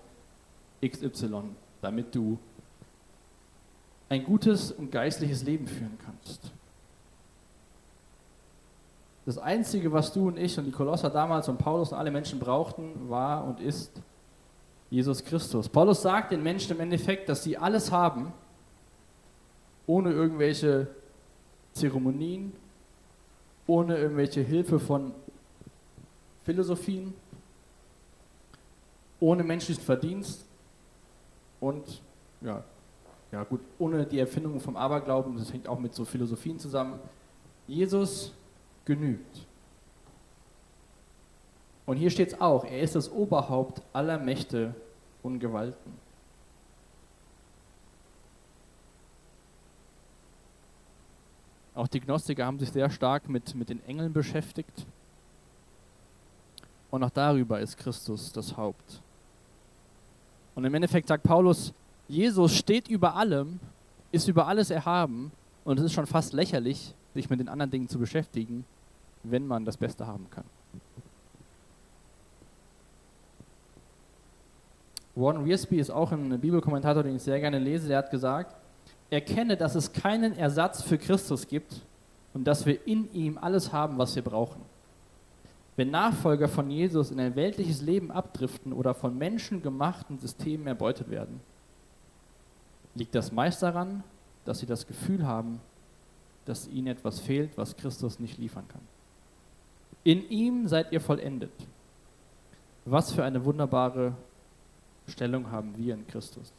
XY, 0.84 1.46
damit 1.82 2.14
du 2.14 2.38
ein 4.16 4.24
gutes 4.24 4.72
und 4.72 4.92
geistliches 4.92 5.44
Leben 5.44 5.68
führen 5.68 5.98
kannst. 6.04 6.52
Das 9.26 9.38
Einzige, 9.38 9.92
was 9.92 10.14
du 10.14 10.28
und 10.28 10.38
ich 10.38 10.58
und 10.58 10.66
die 10.66 10.72
Kolosser 10.72 11.10
damals 11.10 11.50
und 11.50 11.58
Paulus 11.58 11.92
und 11.92 11.98
alle 11.98 12.12
Menschen 12.12 12.40
brauchten, 12.40 13.10
war 13.10 13.44
und 13.44 13.60
ist 13.60 13.92
Jesus 14.90 15.24
Christus. 15.24 15.68
Paulus 15.68 16.02
sagt 16.02 16.32
den 16.32 16.44
Menschen 16.44 16.72
im 16.74 16.80
Endeffekt, 16.80 17.28
dass 17.28 17.44
sie 17.44 17.58
alles 17.58 17.92
haben, 17.92 18.32
ohne 19.88 20.12
irgendwelche 20.12 20.88
Zeremonien, 21.74 22.54
ohne 23.68 23.98
irgendwelche 23.98 24.42
Hilfe 24.42 24.80
von 24.80 25.12
Philosophien, 26.44 27.14
ohne 29.20 29.44
menschlichen 29.44 29.84
Verdienst 29.84 30.46
und 31.60 32.02
ja, 32.42 32.64
ja 33.36 33.44
gut, 33.44 33.60
ohne 33.80 34.06
die 34.06 34.18
Erfindung 34.18 34.62
vom 34.62 34.78
Aberglauben, 34.78 35.38
das 35.38 35.52
hängt 35.52 35.68
auch 35.68 35.78
mit 35.78 35.94
so 35.94 36.06
Philosophien 36.06 36.58
zusammen. 36.58 36.98
Jesus 37.68 38.32
genügt. 38.86 39.46
Und 41.86 41.98
hier 41.98 42.10
steht 42.10 42.30
es 42.30 42.40
auch, 42.40 42.64
er 42.64 42.80
ist 42.80 42.96
das 42.96 43.12
Oberhaupt 43.12 43.82
aller 43.92 44.18
Mächte 44.18 44.74
und 45.22 45.40
Gewalten. 45.40 45.92
Auch 51.74 51.90
die 51.90 52.00
Gnostiker 52.00 52.46
haben 52.46 52.58
sich 52.58 52.72
sehr 52.72 52.90
stark 52.90 53.28
mit, 53.28 53.54
mit 53.54 53.68
den 53.68 53.84
Engeln 53.86 54.14
beschäftigt. 54.14 54.86
Und 56.90 57.04
auch 57.04 57.10
darüber 57.10 57.60
ist 57.60 57.76
Christus 57.76 58.32
das 58.32 58.56
Haupt. 58.56 59.02
Und 60.56 60.64
im 60.64 60.74
Endeffekt 60.74 61.10
sagt 61.10 61.24
Paulus, 61.24 61.74
Jesus 62.08 62.56
steht 62.56 62.88
über 62.88 63.16
allem, 63.16 63.60
ist 64.12 64.28
über 64.28 64.48
alles 64.48 64.70
erhaben 64.70 65.32
und 65.64 65.80
es 65.80 65.86
ist 65.86 65.94
schon 65.94 66.06
fast 66.06 66.34
lächerlich, 66.34 66.94
sich 67.14 67.30
mit 67.30 67.40
den 67.40 67.50
anderen 67.50 67.72
Dingen 67.72 67.90
zu 67.90 67.98
beschäftigen, 67.98 68.66
wenn 69.24 69.48
man 69.48 69.66
das 69.66 69.78
Beste 69.78 70.06
haben 70.06 70.30
kann. 70.30 70.46
Warren 75.16 75.46
Wiersbe 75.46 75.78
ist 75.78 75.90
auch 75.90 76.12
ein 76.12 76.40
Bibelkommentator, 76.40 77.02
den 77.02 77.16
ich 77.16 77.24
sehr 77.24 77.40
gerne 77.40 77.58
lese. 77.58 77.88
Der 77.88 78.00
hat 78.00 78.12
gesagt, 78.12 78.54
erkenne, 79.10 79.56
dass 79.56 79.76
es 79.76 79.94
keinen 79.94 80.38
Ersatz 80.38 80.82
für 80.82 80.98
Christus 80.98 81.48
gibt 81.48 81.82
und 82.34 82.46
dass 82.46 82.66
wir 82.66 82.86
in 82.86 83.12
ihm 83.14 83.38
alles 83.38 83.72
haben, 83.72 83.98
was 83.98 84.16
wir 84.16 84.24
brauchen. 84.24 84.62
Wenn 85.78 85.90
Nachfolger 85.90 86.50
von 86.50 86.70
Jesus 86.70 87.12
in 87.12 87.20
ein 87.20 87.36
weltliches 87.36 87.82
Leben 87.82 88.12
abdriften 88.12 88.74
oder 88.74 88.94
von 88.94 89.18
menschengemachten 89.18 90.20
Systemen 90.20 90.68
erbeutet 90.68 91.10
werden, 91.10 91.40
liegt 92.96 93.14
das 93.14 93.32
meist 93.32 93.62
daran, 93.62 94.04
dass 94.46 94.60
sie 94.60 94.66
das 94.66 94.88
Gefühl 94.88 95.26
haben, 95.26 95.60
dass 96.46 96.68
ihnen 96.68 96.88
etwas 96.88 97.20
fehlt, 97.20 97.58
was 97.58 97.76
Christus 97.76 98.20
nicht 98.20 98.38
liefern 98.38 98.68
kann. 98.68 98.82
In 100.04 100.28
ihm 100.30 100.68
seid 100.68 100.92
ihr 100.92 101.02
vollendet. 101.02 101.52
Was 102.86 103.12
für 103.12 103.24
eine 103.24 103.44
wunderbare 103.44 104.14
Stellung 105.08 105.52
haben 105.52 105.76
wir 105.76 105.96
in 105.96 106.06
Christus. 106.08 106.54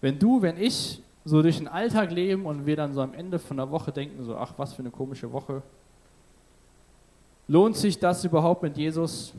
Wenn 0.00 0.18
du, 0.18 0.42
wenn 0.42 0.56
ich 0.56 1.00
so 1.24 1.42
durch 1.42 1.58
den 1.58 1.68
Alltag 1.68 2.10
leben 2.10 2.46
und 2.46 2.66
wir 2.66 2.76
dann 2.76 2.92
so 2.92 3.00
am 3.00 3.14
Ende 3.14 3.38
von 3.38 3.56
der 3.56 3.70
Woche 3.70 3.92
denken, 3.92 4.22
so, 4.24 4.36
ach, 4.36 4.52
was 4.56 4.74
für 4.74 4.80
eine 4.80 4.90
komische 4.90 5.32
Woche, 5.32 5.62
lohnt 7.48 7.76
sich 7.76 7.98
das 7.98 8.24
überhaupt 8.24 8.62
mit 8.62 8.76
Jesus? 8.76 9.32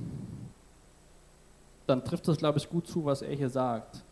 Dann 1.85 2.03
trifft 2.03 2.27
es, 2.27 2.37
glaube 2.37 2.57
ich, 2.57 2.69
gut 2.69 2.87
zu, 2.87 3.05
was 3.05 3.21
er 3.21 3.35
hier 3.35 3.49
sagt. 3.49 4.03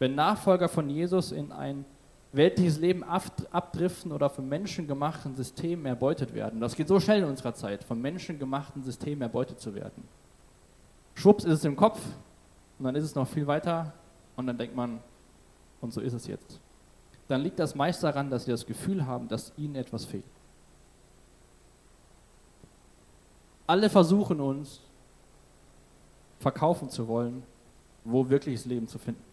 Wenn 0.00 0.16
Nachfolger 0.16 0.68
von 0.68 0.90
Jesus 0.90 1.30
in 1.30 1.52
ein 1.52 1.84
weltliches 2.32 2.78
Leben 2.78 3.04
abdriften 3.04 4.12
oder 4.12 4.30
von 4.30 4.48
menschengemachten 4.48 5.34
Systemen 5.34 5.86
erbeutet 5.86 6.32
werden. 6.32 6.60
Das 6.60 6.76
geht 6.76 6.88
so 6.88 7.00
schnell 7.00 7.22
in 7.22 7.28
unserer 7.28 7.54
Zeit, 7.54 7.84
von 7.84 8.00
menschengemachten 8.00 8.82
Systemen 8.82 9.22
erbeutet 9.22 9.60
zu 9.60 9.74
werden. 9.74 10.04
Schwupps 11.14 11.44
ist 11.44 11.54
es 11.54 11.64
im 11.64 11.76
Kopf 11.76 12.00
und 12.78 12.84
dann 12.84 12.94
ist 12.94 13.04
es 13.04 13.14
noch 13.14 13.28
viel 13.28 13.46
weiter 13.46 13.92
und 14.36 14.46
dann 14.46 14.56
denkt 14.56 14.74
man, 14.74 15.00
und 15.80 15.92
so 15.92 16.00
ist 16.00 16.12
es 16.12 16.26
jetzt. 16.26 16.60
Dann 17.28 17.42
liegt 17.42 17.58
das 17.58 17.74
meist 17.74 18.02
daran, 18.02 18.30
dass 18.30 18.44
sie 18.44 18.50
das 18.50 18.64
Gefühl 18.64 19.06
haben, 19.06 19.28
dass 19.28 19.52
ihnen 19.56 19.74
etwas 19.74 20.04
fehlt. 20.04 20.24
Alle 23.66 23.90
versuchen 23.90 24.40
uns 24.40 24.80
verkaufen 26.38 26.88
zu 26.90 27.06
wollen, 27.06 27.42
wo 28.04 28.28
wirkliches 28.28 28.64
Leben 28.64 28.88
zu 28.88 28.98
finden. 28.98 29.29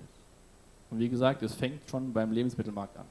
Und 0.90 1.00
wie 1.00 1.10
gesagt, 1.10 1.44
es 1.44 1.54
fängt 1.54 1.90
schon 1.90 2.14
beim 2.14 2.32
Lebensmittelmarkt 2.32 2.98
an. 2.98 3.06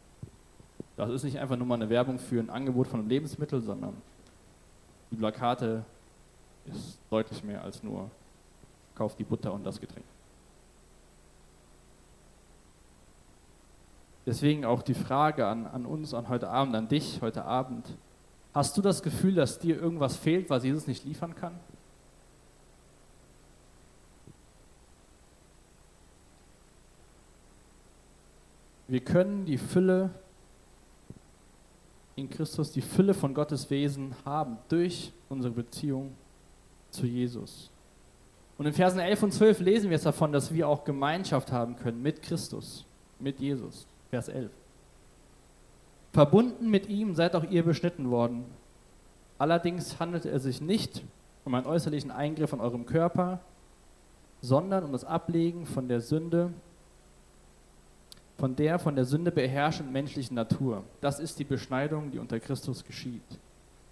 Das 0.96 1.10
ist 1.10 1.24
nicht 1.24 1.38
einfach 1.38 1.56
nur 1.56 1.66
mal 1.66 1.74
eine 1.74 1.90
Werbung 1.90 2.18
für 2.18 2.40
ein 2.40 2.48
Angebot 2.48 2.86
von 2.88 3.00
einem 3.00 3.08
Lebensmittel, 3.08 3.60
sondern 3.60 3.94
die 5.10 5.16
Plakate 5.16 5.84
ist 6.64 6.98
deutlich 7.10 7.44
mehr 7.44 7.62
als 7.62 7.82
nur 7.82 8.10
kauf 8.94 9.14
die 9.14 9.24
Butter 9.24 9.52
und 9.52 9.64
das 9.64 9.78
Getränk. 9.78 10.06
Deswegen 14.24 14.64
auch 14.64 14.82
die 14.82 14.94
Frage 14.94 15.46
an, 15.46 15.66
an 15.66 15.86
uns, 15.86 16.12
an 16.12 16.28
heute 16.28 16.48
Abend, 16.48 16.74
an 16.74 16.88
dich 16.88 17.20
heute 17.20 17.44
Abend. 17.44 17.86
Hast 18.52 18.76
du 18.76 18.82
das 18.82 19.02
Gefühl, 19.02 19.34
dass 19.34 19.60
dir 19.60 19.80
irgendwas 19.80 20.16
fehlt, 20.16 20.50
was 20.50 20.64
Jesus 20.64 20.88
nicht 20.88 21.04
liefern 21.04 21.36
kann? 21.36 21.52
Wir 28.88 29.00
können 29.00 29.44
die 29.44 29.58
Fülle 29.58 30.10
in 32.14 32.30
Christus, 32.30 32.72
die 32.72 32.80
Fülle 32.80 33.14
von 33.14 33.34
Gottes 33.34 33.68
Wesen 33.70 34.14
haben 34.24 34.58
durch 34.68 35.12
unsere 35.28 35.52
Beziehung 35.52 36.14
zu 36.90 37.06
Jesus. 37.06 37.70
Und 38.58 38.66
in 38.66 38.72
Versen 38.72 39.00
11 39.00 39.22
und 39.22 39.32
12 39.32 39.60
lesen 39.60 39.90
wir 39.90 39.96
es 39.96 40.04
davon, 40.04 40.32
dass 40.32 40.52
wir 40.52 40.68
auch 40.68 40.84
Gemeinschaft 40.84 41.52
haben 41.52 41.76
können 41.76 42.00
mit 42.00 42.22
Christus, 42.22 42.86
mit 43.18 43.38
Jesus. 43.38 43.86
Vers 44.08 44.28
11. 44.28 44.50
Verbunden 46.12 46.70
mit 46.70 46.88
ihm 46.88 47.14
seid 47.14 47.34
auch 47.34 47.44
ihr 47.44 47.62
beschnitten 47.62 48.10
worden. 48.10 48.44
Allerdings 49.38 50.00
handelt 50.00 50.24
es 50.24 50.44
sich 50.44 50.62
nicht 50.62 51.04
um 51.44 51.54
einen 51.54 51.66
äußerlichen 51.66 52.10
Eingriff 52.10 52.54
an 52.54 52.60
eurem 52.60 52.86
Körper, 52.86 53.40
sondern 54.40 54.84
um 54.84 54.92
das 54.92 55.04
Ablegen 55.04 55.66
von 55.66 55.88
der 55.88 56.00
Sünde 56.00 56.52
von 58.38 58.54
der 58.54 58.78
von 58.78 58.94
der 58.94 59.04
Sünde 59.04 59.32
beherrschenden 59.32 59.92
menschlichen 59.92 60.34
Natur. 60.34 60.84
Das 61.00 61.18
ist 61.18 61.38
die 61.38 61.44
Beschneidung, 61.44 62.10
die 62.10 62.18
unter 62.18 62.38
Christus 62.38 62.84
geschieht. 62.84 63.22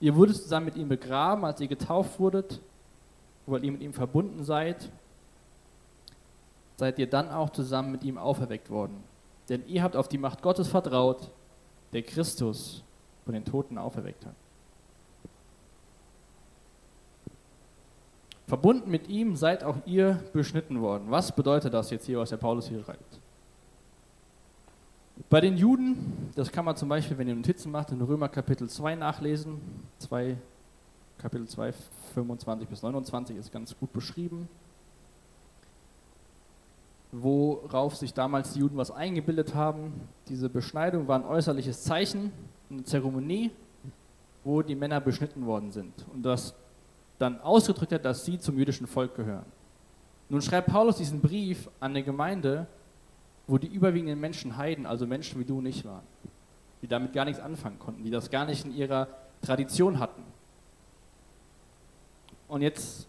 Ihr 0.00 0.14
wurdet 0.16 0.36
zusammen 0.36 0.66
mit 0.66 0.76
ihm 0.76 0.88
begraben, 0.88 1.44
als 1.44 1.60
ihr 1.60 1.68
getauft 1.68 2.18
wurdet, 2.18 2.60
weil 3.46 3.64
ihr 3.64 3.72
mit 3.72 3.82
ihm 3.82 3.92
verbunden 3.92 4.44
seid, 4.44 4.90
seid 6.76 6.98
ihr 6.98 7.08
dann 7.08 7.30
auch 7.30 7.50
zusammen 7.50 7.92
mit 7.92 8.02
ihm 8.04 8.18
auferweckt 8.18 8.68
worden. 8.70 9.02
Denn 9.48 9.66
ihr 9.66 9.82
habt 9.82 9.96
auf 9.96 10.08
die 10.08 10.18
Macht 10.18 10.42
Gottes 10.42 10.68
vertraut, 10.68 11.30
der 11.92 12.02
Christus 12.02 12.82
von 13.24 13.34
den 13.34 13.44
Toten 13.44 13.78
auferweckt 13.78 14.26
hat. 14.26 14.34
Verbunden 18.46 18.90
mit 18.90 19.08
ihm 19.08 19.36
seid 19.36 19.64
auch 19.64 19.78
ihr 19.86 20.20
beschnitten 20.32 20.82
worden. 20.82 21.06
Was 21.08 21.34
bedeutet 21.34 21.72
das 21.72 21.90
jetzt 21.90 22.04
hier, 22.04 22.18
was 22.18 22.30
der 22.30 22.36
Paulus 22.36 22.68
hier 22.68 22.82
schreibt? 22.82 23.20
Bei 25.30 25.40
den 25.40 25.56
Juden, 25.56 26.30
das 26.34 26.52
kann 26.52 26.64
man 26.64 26.76
zum 26.76 26.88
Beispiel, 26.88 27.16
wenn 27.18 27.26
ihr 27.26 27.34
Notizen 27.34 27.72
macht, 27.72 27.90
in 27.90 28.00
Römer 28.00 28.28
Kapitel 28.28 28.68
2 28.68 28.94
nachlesen. 28.94 29.60
2, 29.98 30.36
Kapitel 31.18 31.48
2, 31.48 31.72
25 32.14 32.68
bis 32.68 32.82
29 32.82 33.36
ist 33.36 33.52
ganz 33.52 33.76
gut 33.78 33.92
beschrieben. 33.92 34.48
Worauf 37.10 37.96
sich 37.96 38.12
damals 38.12 38.52
die 38.52 38.60
Juden 38.60 38.76
was 38.76 38.90
eingebildet 38.90 39.54
haben. 39.54 39.92
Diese 40.28 40.48
Beschneidung 40.48 41.08
war 41.08 41.18
ein 41.18 41.24
äußerliches 41.24 41.82
Zeichen, 41.82 42.32
eine 42.70 42.84
Zeremonie, 42.84 43.50
wo 44.42 44.62
die 44.62 44.74
Männer 44.74 45.00
beschnitten 45.00 45.46
worden 45.46 45.70
sind. 45.70 45.92
Und 46.12 46.22
das 46.22 46.54
dann 47.18 47.40
ausgedrückt 47.40 47.92
hat, 47.92 48.04
dass 48.04 48.24
sie 48.24 48.38
zum 48.38 48.58
jüdischen 48.58 48.86
Volk 48.86 49.14
gehören. 49.14 49.46
Nun 50.28 50.42
schreibt 50.42 50.68
Paulus 50.68 50.96
diesen 50.96 51.20
Brief 51.20 51.68
an 51.80 51.92
eine 51.92 52.02
Gemeinde, 52.02 52.66
wo 53.46 53.58
die 53.58 53.68
überwiegenden 53.68 54.20
Menschen 54.20 54.56
Heiden, 54.56 54.86
also 54.86 55.06
Menschen 55.06 55.40
wie 55.40 55.44
du 55.44 55.58
und 55.58 55.66
ich 55.66 55.84
waren, 55.84 56.04
die 56.82 56.88
damit 56.88 57.12
gar 57.12 57.24
nichts 57.24 57.40
anfangen 57.40 57.78
konnten, 57.78 58.02
die 58.04 58.10
das 58.10 58.30
gar 58.30 58.46
nicht 58.46 58.64
in 58.64 58.74
ihrer 58.74 59.08
Tradition 59.42 59.98
hatten. 59.98 60.22
Und 62.48 62.62
jetzt 62.62 63.06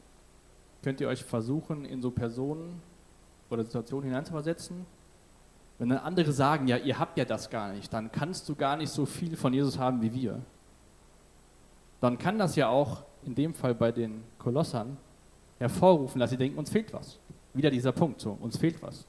könnt 0.84 1.02
ihr 1.02 1.08
euch 1.08 1.24
versuchen, 1.24 1.86
in 1.86 2.02
so 2.02 2.12
Personen 2.12 2.82
oder 3.50 3.64
Situationen 3.64 4.10
hineinzuversetzen. 4.10 4.86
Wenn 5.78 5.90
dann 5.90 6.00
andere 6.00 6.32
sagen, 6.32 6.68
ja, 6.68 6.78
ihr 6.78 7.00
habt 7.00 7.18
ja 7.18 7.26
das 7.26 7.50
gar 7.50 7.74
nicht, 7.74 7.92
dann 7.92 8.12
kannst 8.12 8.48
du 8.48 8.56
gar 8.56 8.78
nicht 8.78 8.90
so 8.90 9.06
viel 9.06 9.36
von 9.36 9.54
Jesus 9.54 9.78
haben 9.78 10.02
wie 10.02 10.14
wir. 10.14 10.42
Dann 12.02 12.18
kann 12.18 12.38
das 12.38 12.56
ja 12.56 12.70
auch 12.70 13.04
in 13.26 13.36
dem 13.36 13.54
Fall 13.54 13.76
bei 13.76 13.92
den 13.92 14.24
Kolossern 14.38 14.98
hervorrufen, 15.58 16.20
dass 16.20 16.30
sie 16.30 16.38
denken, 16.38 16.58
uns 16.58 16.70
fehlt 16.70 16.94
was. 16.94 17.20
Wieder 17.54 17.72
dieser 17.72 17.92
Punkt, 17.92 18.22
so, 18.22 18.38
uns 18.40 18.58
fehlt 18.58 18.82
was. 18.82 19.06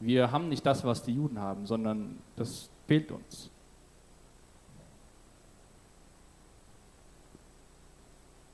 Wir 0.00 0.32
haben 0.32 0.48
nicht 0.48 0.64
das, 0.64 0.82
was 0.82 1.02
die 1.02 1.12
Juden 1.12 1.38
haben, 1.38 1.66
sondern 1.66 2.18
das 2.36 2.70
fehlt 2.86 3.12
uns. 3.12 3.50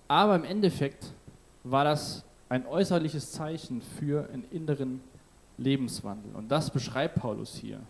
Aber 0.09 0.37
im 0.37 0.45
Endeffekt 0.45 1.13
war 1.65 1.85
das 1.85 2.25
ein 2.49 2.67
äußerliches 2.67 3.33
Zeichen 3.33 3.81
für 3.81 4.29
einen 4.33 4.45
inneren 4.51 5.01
Lebenswandel. 5.59 6.35
Und 6.35 6.49
das 6.49 6.71
beschreibt 6.71 7.17
Paulus 7.17 7.55
hier. 7.55 7.81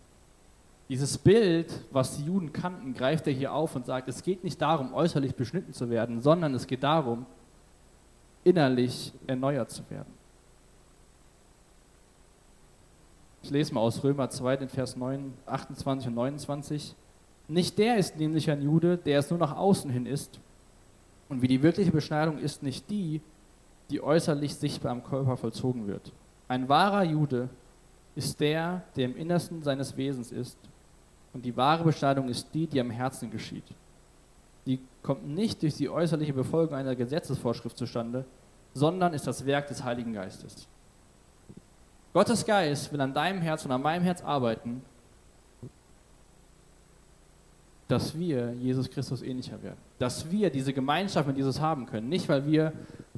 Dieses 0.88 1.18
Bild, 1.18 1.82
was 1.90 2.16
die 2.16 2.24
Juden 2.24 2.52
kannten, 2.52 2.94
greift 2.94 3.26
er 3.26 3.32
hier 3.32 3.52
auf 3.52 3.74
und 3.74 3.86
sagt, 3.86 4.08
es 4.08 4.22
geht 4.22 4.44
nicht 4.44 4.60
darum, 4.62 4.94
äußerlich 4.94 5.34
beschnitten 5.34 5.72
zu 5.72 5.90
werden, 5.90 6.22
sondern 6.22 6.54
es 6.54 6.66
geht 6.66 6.82
darum, 6.82 7.26
innerlich 8.44 9.12
erneuert 9.26 9.70
zu 9.70 9.82
werden. 9.90 10.15
Ich 13.46 13.52
lese 13.52 13.72
mal 13.72 13.80
aus 13.82 14.02
Römer 14.02 14.28
2, 14.28 14.56
den 14.56 14.68
Vers 14.68 14.96
9, 14.96 15.32
28 15.46 16.08
und 16.08 16.14
29. 16.14 16.96
Nicht 17.46 17.78
der 17.78 17.96
ist 17.96 18.16
nämlich 18.16 18.50
ein 18.50 18.60
Jude, 18.60 18.96
der 18.96 19.20
es 19.20 19.30
nur 19.30 19.38
nach 19.38 19.56
außen 19.56 19.88
hin 19.88 20.04
ist. 20.04 20.40
Und 21.28 21.42
wie 21.42 21.46
die 21.46 21.62
wirkliche 21.62 21.92
Beschneidung 21.92 22.38
ist 22.38 22.64
nicht 22.64 22.90
die, 22.90 23.20
die 23.88 24.02
äußerlich 24.02 24.56
sichtbar 24.56 24.90
am 24.90 25.04
Körper 25.04 25.36
vollzogen 25.36 25.86
wird. 25.86 26.10
Ein 26.48 26.68
wahrer 26.68 27.04
Jude 27.04 27.48
ist 28.16 28.40
der, 28.40 28.82
der 28.96 29.04
im 29.04 29.16
Innersten 29.16 29.62
seines 29.62 29.96
Wesens 29.96 30.32
ist. 30.32 30.58
Und 31.32 31.44
die 31.44 31.56
wahre 31.56 31.84
Beschneidung 31.84 32.28
ist 32.28 32.48
die, 32.52 32.66
die 32.66 32.80
am 32.80 32.90
Herzen 32.90 33.30
geschieht. 33.30 33.72
Die 34.66 34.80
kommt 35.04 35.24
nicht 35.24 35.62
durch 35.62 35.76
die 35.76 35.88
äußerliche 35.88 36.32
Befolgung 36.32 36.74
einer 36.74 36.96
Gesetzesvorschrift 36.96 37.78
zustande, 37.78 38.24
sondern 38.74 39.14
ist 39.14 39.28
das 39.28 39.46
Werk 39.46 39.68
des 39.68 39.84
Heiligen 39.84 40.14
Geistes. 40.14 40.66
Gottes 42.16 42.46
Geist 42.46 42.90
will 42.94 43.00
an 43.02 43.12
deinem 43.12 43.42
Herz 43.42 43.66
und 43.66 43.72
an 43.72 43.82
meinem 43.82 44.02
Herz 44.02 44.22
arbeiten, 44.22 44.80
dass 47.88 48.18
wir 48.18 48.54
Jesus 48.54 48.88
Christus 48.88 49.20
ähnlicher 49.20 49.62
werden. 49.62 49.76
Dass 49.98 50.30
wir 50.30 50.48
diese 50.48 50.72
Gemeinschaft 50.72 51.28
mit 51.28 51.36
Jesus 51.36 51.60
haben 51.60 51.84
können. 51.84 52.08
Nicht, 52.08 52.26
weil 52.30 52.46
wir 52.46 52.72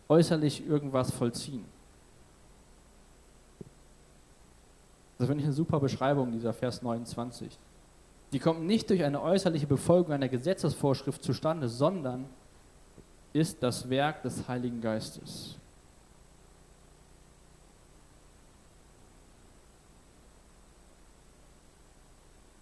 äußerlich 0.09 0.67
irgendwas 0.67 1.13
vollziehen. 1.13 1.65
Das 5.17 5.29
finde 5.29 5.43
ich 5.43 5.47
eine 5.47 5.55
super 5.55 5.79
Beschreibung, 5.79 6.33
dieser 6.33 6.53
Vers 6.53 6.83
29. 6.83 7.57
Die 8.33 8.41
kommt 8.41 8.65
nicht 8.65 8.91
durch 8.91 9.05
eine 9.05 9.23
äußerliche 9.23 9.69
Befolgung 9.69 10.13
einer 10.13 10.29
Gesetzesvorschrift 10.29 11.23
zustande, 11.23 11.69
sondern 11.69 12.25
ist 13.33 13.63
das 13.63 13.89
Werk 13.89 14.25
des 14.25 14.49
Heiligen 14.49 14.81
Geistes. 14.81 15.57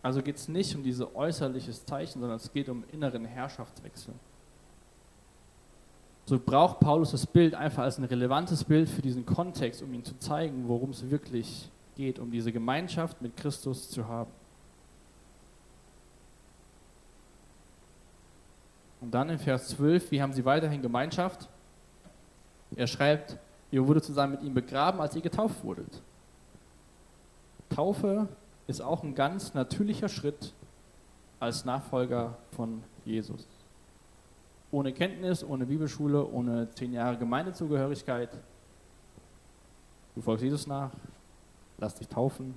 Also 0.07 0.23
geht 0.23 0.37
es 0.37 0.47
nicht 0.47 0.73
um 0.77 0.85
dieses 0.85 1.05
äußerliches 1.17 1.85
Zeichen, 1.85 2.21
sondern 2.21 2.37
es 2.37 2.53
geht 2.53 2.69
um 2.69 2.85
inneren 2.93 3.25
Herrschaftswechsel. 3.25 4.15
So 6.27 6.39
braucht 6.39 6.79
Paulus 6.79 7.11
das 7.11 7.27
Bild 7.27 7.57
einfach 7.57 7.83
als 7.83 7.99
ein 7.99 8.05
relevantes 8.05 8.63
Bild 8.63 8.89
für 8.89 9.03
diesen 9.03 9.27
Kontext, 9.27 9.83
um 9.83 9.93
ihm 9.93 10.05
zu 10.05 10.17
zeigen, 10.21 10.69
worum 10.69 10.91
es 10.91 11.11
wirklich 11.11 11.69
geht, 11.97 12.21
um 12.21 12.31
diese 12.31 12.53
Gemeinschaft 12.53 13.21
mit 13.21 13.37
Christus 13.37 13.91
zu 13.91 14.07
haben. 14.07 14.31
Und 19.01 19.13
dann 19.13 19.29
in 19.29 19.41
Vers 19.41 19.71
12, 19.71 20.13
wie 20.13 20.23
haben 20.23 20.33
sie 20.33 20.45
weiterhin 20.45 20.83
Gemeinschaft? 20.83 21.49
Er 22.77 22.87
schreibt, 22.87 23.39
ihr 23.73 23.85
wurde 23.85 24.01
zusammen 24.01 24.35
mit 24.35 24.43
ihm 24.45 24.55
begraben, 24.55 25.01
als 25.01 25.17
ihr 25.17 25.23
getauft 25.23 25.65
wurdet. 25.65 26.01
Taufe 27.71 28.29
ist 28.67 28.81
auch 28.81 29.03
ein 29.03 29.15
ganz 29.15 29.55
natürlicher 29.55 30.09
Schritt 30.09 30.53
als 31.39 31.65
Nachfolger 31.65 32.37
von 32.53 32.83
Jesus. 33.05 33.47
Ohne 34.71 34.93
Kenntnis, 34.93 35.45
ohne 35.45 35.67
Bibelschule, 35.67 36.27
ohne 36.27 36.69
zehn 36.71 36.93
Jahre 36.93 37.17
Gemeindezugehörigkeit. 37.17 38.31
Du 40.15 40.21
folgst 40.21 40.43
Jesus 40.43 40.67
nach, 40.67 40.91
lass 41.79 41.95
dich 41.95 42.09
taufen. 42.09 42.55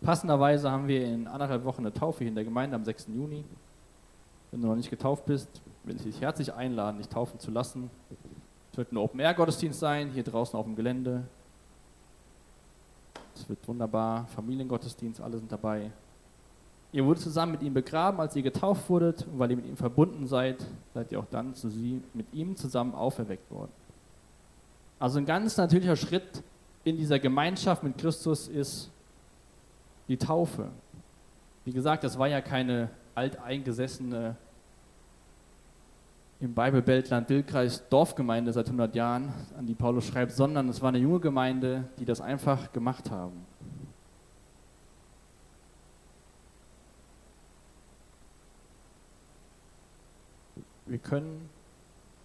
Passenderweise 0.00 0.70
haben 0.70 0.88
wir 0.88 1.04
in 1.04 1.26
anderthalb 1.26 1.64
Wochen 1.64 1.82
eine 1.82 1.92
Taufe 1.92 2.20
hier 2.20 2.28
in 2.28 2.34
der 2.34 2.44
Gemeinde 2.44 2.76
am 2.76 2.84
6. 2.84 3.08
Juni. 3.08 3.44
Wenn 4.50 4.62
du 4.62 4.68
noch 4.68 4.76
nicht 4.76 4.90
getauft 4.90 5.26
bist, 5.26 5.48
will 5.84 5.96
ich 5.96 6.02
dich 6.02 6.20
herzlich 6.20 6.52
einladen, 6.54 6.98
dich 6.98 7.08
taufen 7.08 7.38
zu 7.38 7.50
lassen. 7.50 7.90
Es 8.72 8.78
wird 8.78 8.92
ein 8.92 8.96
Open-Air-Gottesdienst 8.96 9.78
sein, 9.78 10.10
hier 10.10 10.22
draußen 10.22 10.58
auf 10.58 10.64
dem 10.66 10.76
Gelände. 10.76 11.24
Es 13.38 13.48
wird 13.48 13.66
wunderbar, 13.68 14.26
Familiengottesdienst, 14.26 15.20
alle 15.20 15.38
sind 15.38 15.50
dabei. 15.52 15.90
Ihr 16.90 17.04
wurdet 17.04 17.22
zusammen 17.22 17.52
mit 17.52 17.62
ihm 17.62 17.74
begraben, 17.74 18.18
als 18.18 18.34
ihr 18.34 18.42
getauft 18.42 18.88
wurdet, 18.88 19.26
und 19.26 19.38
weil 19.38 19.50
ihr 19.50 19.56
mit 19.56 19.66
ihm 19.66 19.76
verbunden 19.76 20.26
seid, 20.26 20.64
seid 20.94 21.12
ihr 21.12 21.20
auch 21.20 21.26
dann 21.30 21.54
zu 21.54 21.68
sie 21.68 22.02
mit 22.14 22.26
ihm 22.32 22.56
zusammen 22.56 22.94
auferweckt 22.94 23.50
worden. 23.50 23.70
Also 24.98 25.18
ein 25.18 25.26
ganz 25.26 25.56
natürlicher 25.56 25.96
Schritt 25.96 26.42
in 26.84 26.96
dieser 26.96 27.18
Gemeinschaft 27.18 27.82
mit 27.84 27.96
Christus 27.98 28.48
ist 28.48 28.90
die 30.08 30.16
Taufe. 30.16 30.68
Wie 31.64 31.72
gesagt, 31.72 32.02
das 32.02 32.18
war 32.18 32.26
ja 32.26 32.40
keine 32.40 32.90
alteingesessene 33.14 34.36
im 36.40 36.54
Bibelbeltland 36.54 37.28
Dillkreis 37.28 37.88
Dorfgemeinde 37.88 38.52
seit 38.52 38.66
100 38.66 38.94
Jahren, 38.94 39.32
an 39.56 39.66
die 39.66 39.74
Paulus 39.74 40.06
schreibt, 40.06 40.32
sondern 40.32 40.68
es 40.68 40.80
war 40.80 40.90
eine 40.90 40.98
junge 40.98 41.20
Gemeinde, 41.20 41.84
die 41.98 42.04
das 42.04 42.20
einfach 42.20 42.72
gemacht 42.72 43.10
haben. 43.10 43.44
Wir 50.86 50.98
können 50.98 51.50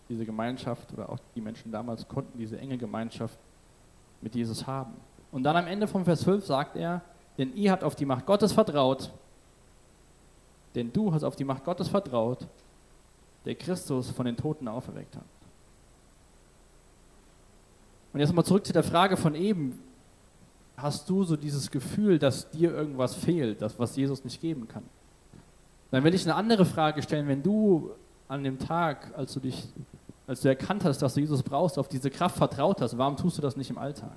diese 0.10 0.26
Gemeinschaft 0.26 0.93
oder 0.93 1.10
auch 1.10 1.19
die 1.36 1.41
Menschen 1.41 1.71
damals 1.71 2.08
konnten 2.08 2.38
diese 2.38 2.58
enge 2.58 2.78
Gemeinschaft 2.78 3.38
mit 4.21 4.36
Jesus 4.36 4.65
haben. 4.67 4.93
Und 5.32 5.43
dann 5.43 5.58
am 5.58 5.67
Ende 5.67 5.88
vom 5.88 6.06
Vers 6.06 6.21
12 6.21 6.45
sagt 6.45 6.76
er, 6.76 7.02
denn 7.38 7.54
ihr 7.56 7.71
habt 7.71 7.84
auf 7.84 7.95
die 7.95 8.06
Macht 8.06 8.26
Gottes 8.26 8.54
vertraut, 8.54 9.12
denn 10.76 10.93
du 10.93 11.12
hast 11.12 11.23
auf 11.23 11.36
die 11.36 11.43
Macht 11.43 11.65
Gottes 11.65 11.88
vertraut, 11.88 12.47
der 13.45 13.56
Christus 13.56 14.10
von 14.10 14.25
den 14.25 14.38
Toten 14.38 14.67
auferweckt 14.67 15.15
hat. 15.15 15.23
Und 18.13 18.19
jetzt 18.19 18.34
mal 18.34 18.43
zurück 18.43 18.65
zu 18.65 18.73
der 18.73 18.84
Frage 18.84 19.17
von 19.17 19.36
eben. 19.36 19.79
Hast 20.75 21.10
du 21.10 21.23
so 21.23 21.36
dieses 21.36 21.69
Gefühl, 21.69 22.17
dass 22.17 22.49
dir 22.49 22.71
irgendwas 22.71 23.15
fehlt, 23.15 23.62
das, 23.62 23.77
was 23.77 23.95
Jesus 23.95 24.23
nicht 24.23 24.41
geben 24.41 24.67
kann? 24.67 24.84
Dann 25.91 26.03
will 26.03 26.13
ich 26.13 26.23
eine 26.23 26.36
andere 26.36 26.65
Frage 26.65 27.01
stellen, 27.03 27.27
wenn 27.27 27.43
du 27.43 27.91
an 28.27 28.43
dem 28.43 28.58
Tag, 28.58 29.13
als 29.15 29.34
du 29.34 29.39
dich, 29.39 29.67
als 30.25 30.41
du 30.41 30.47
erkannt 30.47 30.84
hast, 30.84 30.99
dass 31.01 31.13
du 31.13 31.19
Jesus 31.19 31.43
brauchst, 31.43 31.77
auf 31.77 31.88
diese 31.88 32.10
Kraft 32.10 32.38
vertraut 32.38 32.82
hast, 32.82 32.97
warum 32.97 33.15
tust 33.17 33.38
du 33.38 33.41
das 33.41 33.56
nicht 33.56 33.69
im 33.69 33.77
Alltag? 33.77 34.15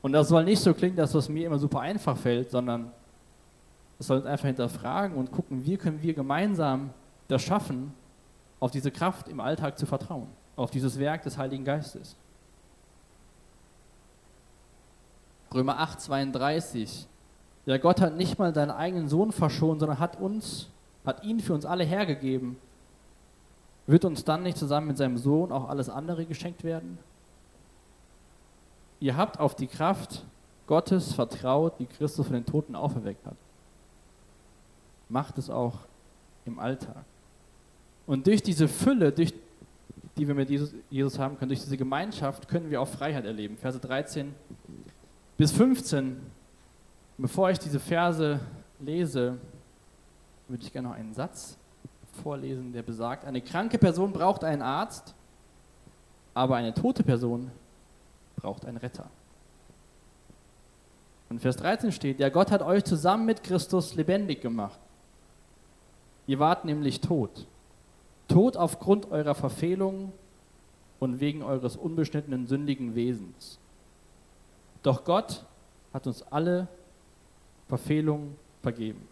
Und 0.00 0.12
das 0.12 0.28
soll 0.28 0.44
nicht 0.44 0.60
so 0.60 0.72
klingen, 0.74 0.96
dass 0.96 1.12
das 1.12 1.28
mir 1.28 1.46
immer 1.46 1.58
super 1.58 1.80
einfach 1.80 2.16
fällt, 2.16 2.50
sondern 2.50 2.90
es 3.98 4.06
soll 4.06 4.18
uns 4.18 4.26
einfach 4.26 4.46
hinterfragen 4.46 5.16
und 5.16 5.30
gucken, 5.30 5.64
wie 5.64 5.76
können 5.76 6.02
wir 6.02 6.14
gemeinsam 6.14 6.90
das 7.28 7.42
schaffen, 7.42 7.94
auf 8.60 8.70
diese 8.70 8.90
Kraft 8.90 9.28
im 9.28 9.40
Alltag 9.40 9.78
zu 9.78 9.86
vertrauen, 9.86 10.28
auf 10.56 10.70
dieses 10.70 10.98
Werk 10.98 11.22
des 11.22 11.38
Heiligen 11.38 11.64
Geistes. 11.64 12.16
Römer 15.52 15.78
8, 15.78 16.00
32. 16.00 17.06
Ja, 17.66 17.76
Gott 17.78 18.00
hat 18.00 18.16
nicht 18.16 18.38
mal 18.38 18.54
seinen 18.54 18.70
eigenen 18.70 19.08
Sohn 19.08 19.32
verschont, 19.32 19.80
sondern 19.80 19.98
hat 19.98 20.18
uns, 20.20 20.68
hat 21.04 21.24
ihn 21.24 21.40
für 21.40 21.54
uns 21.54 21.64
alle 21.64 21.84
hergegeben. 21.84 22.56
Wird 23.86 24.04
uns 24.04 24.24
dann 24.24 24.42
nicht 24.42 24.56
zusammen 24.56 24.88
mit 24.88 24.96
seinem 24.96 25.18
Sohn 25.18 25.52
auch 25.52 25.68
alles 25.68 25.88
andere 25.88 26.24
geschenkt 26.24 26.64
werden? 26.64 26.98
Ihr 29.00 29.16
habt 29.16 29.40
auf 29.40 29.56
die 29.56 29.66
Kraft 29.66 30.24
Gottes 30.66 31.12
vertraut, 31.12 31.78
die 31.78 31.86
Christus 31.86 32.24
von 32.26 32.34
den 32.34 32.46
Toten 32.46 32.76
auferweckt 32.76 33.26
hat. 33.26 33.36
Macht 35.08 35.38
es 35.38 35.50
auch 35.50 35.80
im 36.44 36.58
Alltag. 36.58 37.04
Und 38.06 38.26
durch 38.26 38.42
diese 38.42 38.68
Fülle, 38.68 39.12
durch, 39.12 39.32
die 40.16 40.26
wir 40.26 40.34
mit 40.34 40.50
Jesus, 40.50 40.74
Jesus 40.90 41.18
haben 41.18 41.38
können, 41.38 41.50
durch 41.50 41.62
diese 41.62 41.76
Gemeinschaft, 41.76 42.48
können 42.48 42.70
wir 42.70 42.80
auch 42.80 42.88
Freiheit 42.88 43.24
erleben. 43.24 43.56
Verse 43.56 43.78
13 43.78 44.34
bis 45.36 45.52
15. 45.52 46.18
Bevor 47.18 47.50
ich 47.50 47.58
diese 47.58 47.78
Verse 47.78 48.40
lese, 48.80 49.38
würde 50.48 50.64
ich 50.64 50.72
gerne 50.72 50.88
noch 50.88 50.96
einen 50.96 51.14
Satz 51.14 51.56
vorlesen, 52.22 52.72
der 52.72 52.82
besagt, 52.82 53.24
eine 53.24 53.40
kranke 53.40 53.78
Person 53.78 54.12
braucht 54.12 54.44
einen 54.44 54.62
Arzt, 54.62 55.14
aber 56.34 56.56
eine 56.56 56.74
tote 56.74 57.02
Person 57.02 57.50
braucht 58.36 58.66
einen 58.66 58.76
Retter. 58.76 59.08
Und 61.30 61.40
Vers 61.40 61.56
13 61.56 61.92
steht, 61.92 62.20
ja, 62.20 62.28
Gott 62.28 62.50
hat 62.50 62.60
euch 62.60 62.84
zusammen 62.84 63.24
mit 63.24 63.42
Christus 63.42 63.94
lebendig 63.94 64.42
gemacht. 64.42 64.78
Ihr 66.26 66.38
wart 66.38 66.64
nämlich 66.64 67.00
tot. 67.00 67.46
Tod 68.32 68.56
aufgrund 68.56 69.10
eurer 69.10 69.34
Verfehlungen 69.34 70.12
und 70.98 71.20
wegen 71.20 71.42
eures 71.42 71.76
unbeschnittenen 71.76 72.46
sündigen 72.46 72.94
Wesens. 72.94 73.58
Doch 74.82 75.04
Gott 75.04 75.44
hat 75.92 76.06
uns 76.06 76.22
alle 76.30 76.68
Verfehlungen 77.68 78.36
vergeben. 78.62 79.06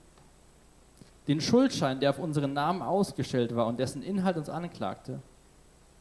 Den 1.29 1.41
Schuldschein, 1.41 2.01
der 2.01 2.11
auf 2.11 2.19
unseren 2.19 2.55
Namen 2.55 2.81
ausgestellt 2.81 3.55
war 3.55 3.67
und 3.67 3.79
dessen 3.79 4.03
Inhalt 4.03 4.39
uns 4.39 4.49
anklagte, 4.49 5.21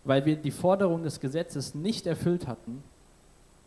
weil 0.06 0.26
wir 0.26 0.38
die 0.38 0.52
Forderung 0.52 1.04
des 1.04 1.20
Gesetzes 1.20 1.76
nicht 1.76 2.08
erfüllt 2.08 2.48
hatten, 2.48 2.84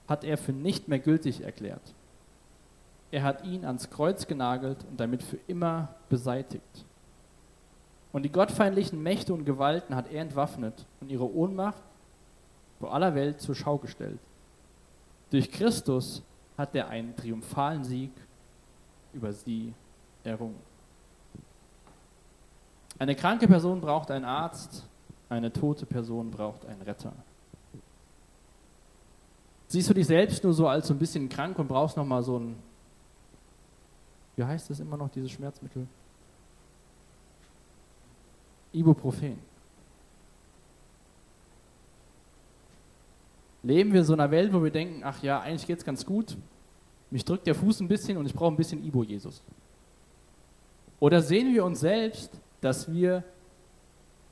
hat 0.09 0.25
er 0.25 0.39
für 0.39 0.53
nicht 0.53 0.89
mehr 0.89 0.99
gültig 0.99 1.43
erklärt. 1.43 1.95
Er 3.11 3.23
hat 3.23 3.45
ihn 3.45 3.67
ans 3.67 3.91
Kreuz 3.91 4.27
genagelt 4.27 4.79
und 4.89 4.99
damit 4.99 5.23
für 5.23 5.39
immer 5.47 5.89
beseitigt. 6.09 6.87
Und 8.13 8.25
die 8.25 8.33
gottfeindlichen 8.33 9.03
Mächte 9.03 9.33
und 9.33 9.45
Gewalten 9.45 9.97
hat 9.97 10.13
er 10.13 10.21
entwaffnet 10.21 10.87
und 11.01 11.11
ihre 11.11 11.31
Ohnmacht 11.35 11.83
vor 12.79 12.93
aller 12.93 13.15
Welt 13.15 13.41
zur 13.41 13.55
Schau 13.55 13.79
gestellt. 13.79 14.19
Durch 15.31 15.51
Christus 15.51 16.23
hat 16.59 16.75
er 16.75 16.89
einen 16.89 17.17
triumphalen 17.17 17.85
Sieg 17.85 18.11
über 19.15 19.33
sie 19.33 19.73
errungen. 20.25 20.61
Eine 22.99 23.17
kranke 23.17 23.49
Person 23.49 23.81
braucht 23.81 24.11
einen 24.11 24.27
Arzt, 24.27 24.87
eine 25.29 25.53
tote 25.53 25.87
Person 25.87 26.31
braucht 26.31 26.67
einen 26.67 26.83
Retter. 26.83 27.13
Siehst 29.69 29.89
du 29.89 29.95
dich 29.95 30.07
selbst 30.07 30.45
nur 30.45 30.53
so 30.53 30.69
als 30.69 30.87
so 30.89 30.95
ein 30.95 30.99
bisschen 30.99 31.31
krank 31.31 31.59
und 31.59 31.67
brauchst 31.67 31.97
nochmal 31.97 32.23
so 32.23 32.39
ein, 32.39 32.57
wie 34.37 34.45
heißt 34.45 34.69
das 34.69 34.81
immer 34.81 34.99
noch, 34.99 35.09
dieses 35.09 35.31
Schmerzmittel? 35.31 35.87
Ibuprofen. 38.73 39.39
Leben 43.63 43.93
wir 43.93 44.01
in 44.01 44.07
so 44.07 44.15
einer 44.15 44.31
Welt, 44.31 44.53
wo 44.53 44.63
wir 44.63 44.71
denken, 44.71 45.03
ach 45.05 45.23
ja, 45.23 45.41
eigentlich 45.41 45.67
geht 45.67 45.79
es 45.79 45.85
ganz 45.85 46.05
gut, 46.05 46.37
mich 47.11 47.25
drückt 47.25 47.47
der 47.47 47.55
Fuß 47.55 47.81
ein 47.81 47.89
bisschen 47.89 48.17
und 48.17 48.27
ich 48.27 48.35
brauche 48.35 48.53
ein 48.53 48.57
bisschen 48.57 48.83
Ibo, 48.85 49.05
Jesus. 49.05 49.43
Oder 50.99 51.21
sehen 51.21 51.53
wir 51.53 51.65
uns 51.65 51.81
selbst, 51.81 52.31
dass 52.61 52.91
wir 52.91 53.23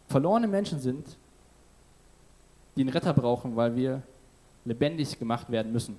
verlorene 0.09 0.49
Menschen 0.49 0.81
sind, 0.81 1.17
die 2.77 2.81
einen 2.81 2.91
Retter 2.91 3.13
brauchen, 3.13 3.55
weil 3.55 3.77
wir 3.77 4.03
lebendig 4.65 5.19
gemacht 5.19 5.51
werden 5.51 5.73
müssen? 5.73 5.97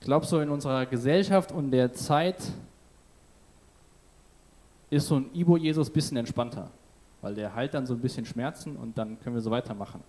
Ich 0.00 0.06
glaube, 0.06 0.26
so 0.26 0.40
in 0.40 0.50
unserer 0.50 0.86
Gesellschaft 0.86 1.50
und 1.50 1.70
der 1.70 1.92
Zeit 1.92 2.36
ist 4.90 5.08
so 5.08 5.16
ein 5.16 5.30
Ibo-Jesus 5.34 5.90
ein 5.90 5.92
bisschen 5.92 6.16
entspannter, 6.16 6.70
weil 7.20 7.34
der 7.34 7.54
heilt 7.54 7.74
dann 7.74 7.86
so 7.86 7.94
ein 7.94 8.00
bisschen 8.00 8.24
Schmerzen 8.24 8.76
und 8.76 8.96
dann 8.96 9.18
können 9.20 9.34
wir 9.34 9.42
so 9.42 9.50
weitermachen. 9.50 10.00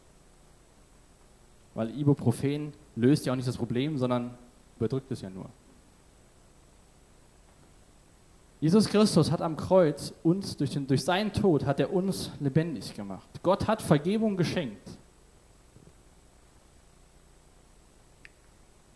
Weil 1.74 1.98
Ibuprofen 1.98 2.74
löst 2.96 3.26
ja 3.26 3.34
auch 3.34 3.36
nicht 3.36 3.48
das 3.48 3.58
Problem, 3.58 3.98
sondern 3.98 4.38
überdrückt 4.78 5.12
es 5.12 5.22
ja 5.22 5.30
nur. 5.30 5.50
Jesus 8.60 8.88
Christus 8.88 9.32
hat 9.32 9.42
am 9.42 9.56
Kreuz 9.56 10.14
uns, 10.24 10.58
durch, 10.58 10.72
den, 10.72 10.88
durch 10.88 11.04
seinen 11.04 11.32
Tod, 11.32 11.66
hat 11.66 11.80
er 11.80 11.94
uns 11.94 12.32
lebendig 12.40 12.94
gemacht. 12.96 13.30
Gott 13.44 13.68
hat 13.68 13.84
Vergebung 13.84 14.36
geschenkt 14.36 14.98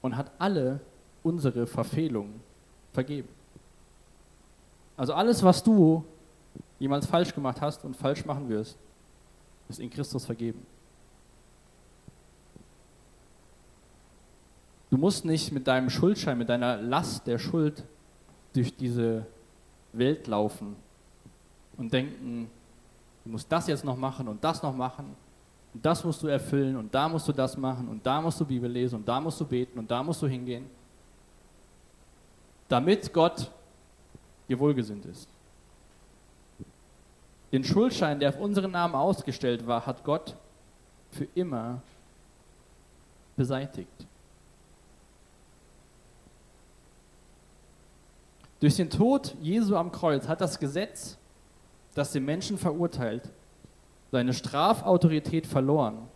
und 0.01 0.17
hat 0.17 0.31
alle 0.39 0.79
unsere 1.21 1.67
Verfehlungen 1.67 2.41
vergeben. 2.91 3.29
Also 5.01 5.15
alles, 5.15 5.41
was 5.41 5.63
du 5.63 6.05
jemals 6.77 7.07
falsch 7.07 7.33
gemacht 7.33 7.59
hast 7.59 7.83
und 7.83 7.97
falsch 7.97 8.23
machen 8.23 8.47
wirst, 8.49 8.77
ist 9.67 9.79
in 9.79 9.89
Christus 9.89 10.27
vergeben. 10.27 10.63
Du 14.91 14.97
musst 14.97 15.25
nicht 15.25 15.51
mit 15.51 15.65
deinem 15.65 15.89
Schuldschein, 15.89 16.37
mit 16.37 16.49
deiner 16.49 16.77
Last 16.77 17.25
der 17.25 17.39
Schuld 17.39 17.83
durch 18.53 18.77
diese 18.77 19.25
Welt 19.91 20.27
laufen 20.27 20.75
und 21.77 21.91
denken, 21.91 22.47
du 23.23 23.31
musst 23.31 23.51
das 23.51 23.65
jetzt 23.65 23.83
noch 23.83 23.97
machen 23.97 24.27
und 24.27 24.43
das 24.43 24.61
noch 24.61 24.75
machen 24.75 25.15
und 25.73 25.83
das 25.83 26.03
musst 26.03 26.21
du 26.21 26.27
erfüllen 26.27 26.75
und 26.75 26.93
da 26.93 27.09
musst 27.09 27.27
du 27.27 27.31
das 27.31 27.57
machen 27.57 27.87
und 27.87 28.05
da 28.05 28.21
musst 28.21 28.39
du 28.39 28.45
Bibel 28.45 28.69
lesen 28.69 28.97
und 28.97 29.07
da 29.07 29.19
musst 29.19 29.41
du 29.41 29.45
beten 29.45 29.79
und 29.79 29.89
da 29.89 30.03
musst 30.03 30.21
du 30.21 30.27
hingehen, 30.27 30.69
damit 32.67 33.11
Gott 33.11 33.49
dir 34.51 34.59
wohlgesinnt 34.59 35.05
ist. 35.05 35.29
Den 37.51 37.63
Schuldschein, 37.63 38.19
der 38.19 38.29
auf 38.29 38.39
unseren 38.39 38.71
Namen 38.71 38.95
ausgestellt 38.95 39.65
war, 39.65 39.85
hat 39.85 40.03
Gott 40.03 40.35
für 41.11 41.27
immer 41.35 41.81
beseitigt. 43.35 44.07
Durch 48.59 48.75
den 48.75 48.89
Tod 48.89 49.35
Jesu 49.41 49.75
am 49.75 49.91
Kreuz 49.91 50.27
hat 50.27 50.39
das 50.39 50.59
Gesetz, 50.59 51.17
das 51.95 52.11
den 52.11 52.23
Menschen 52.25 52.57
verurteilt, 52.57 53.29
seine 54.11 54.33
Strafautorität 54.33 55.47
verloren. 55.47 56.07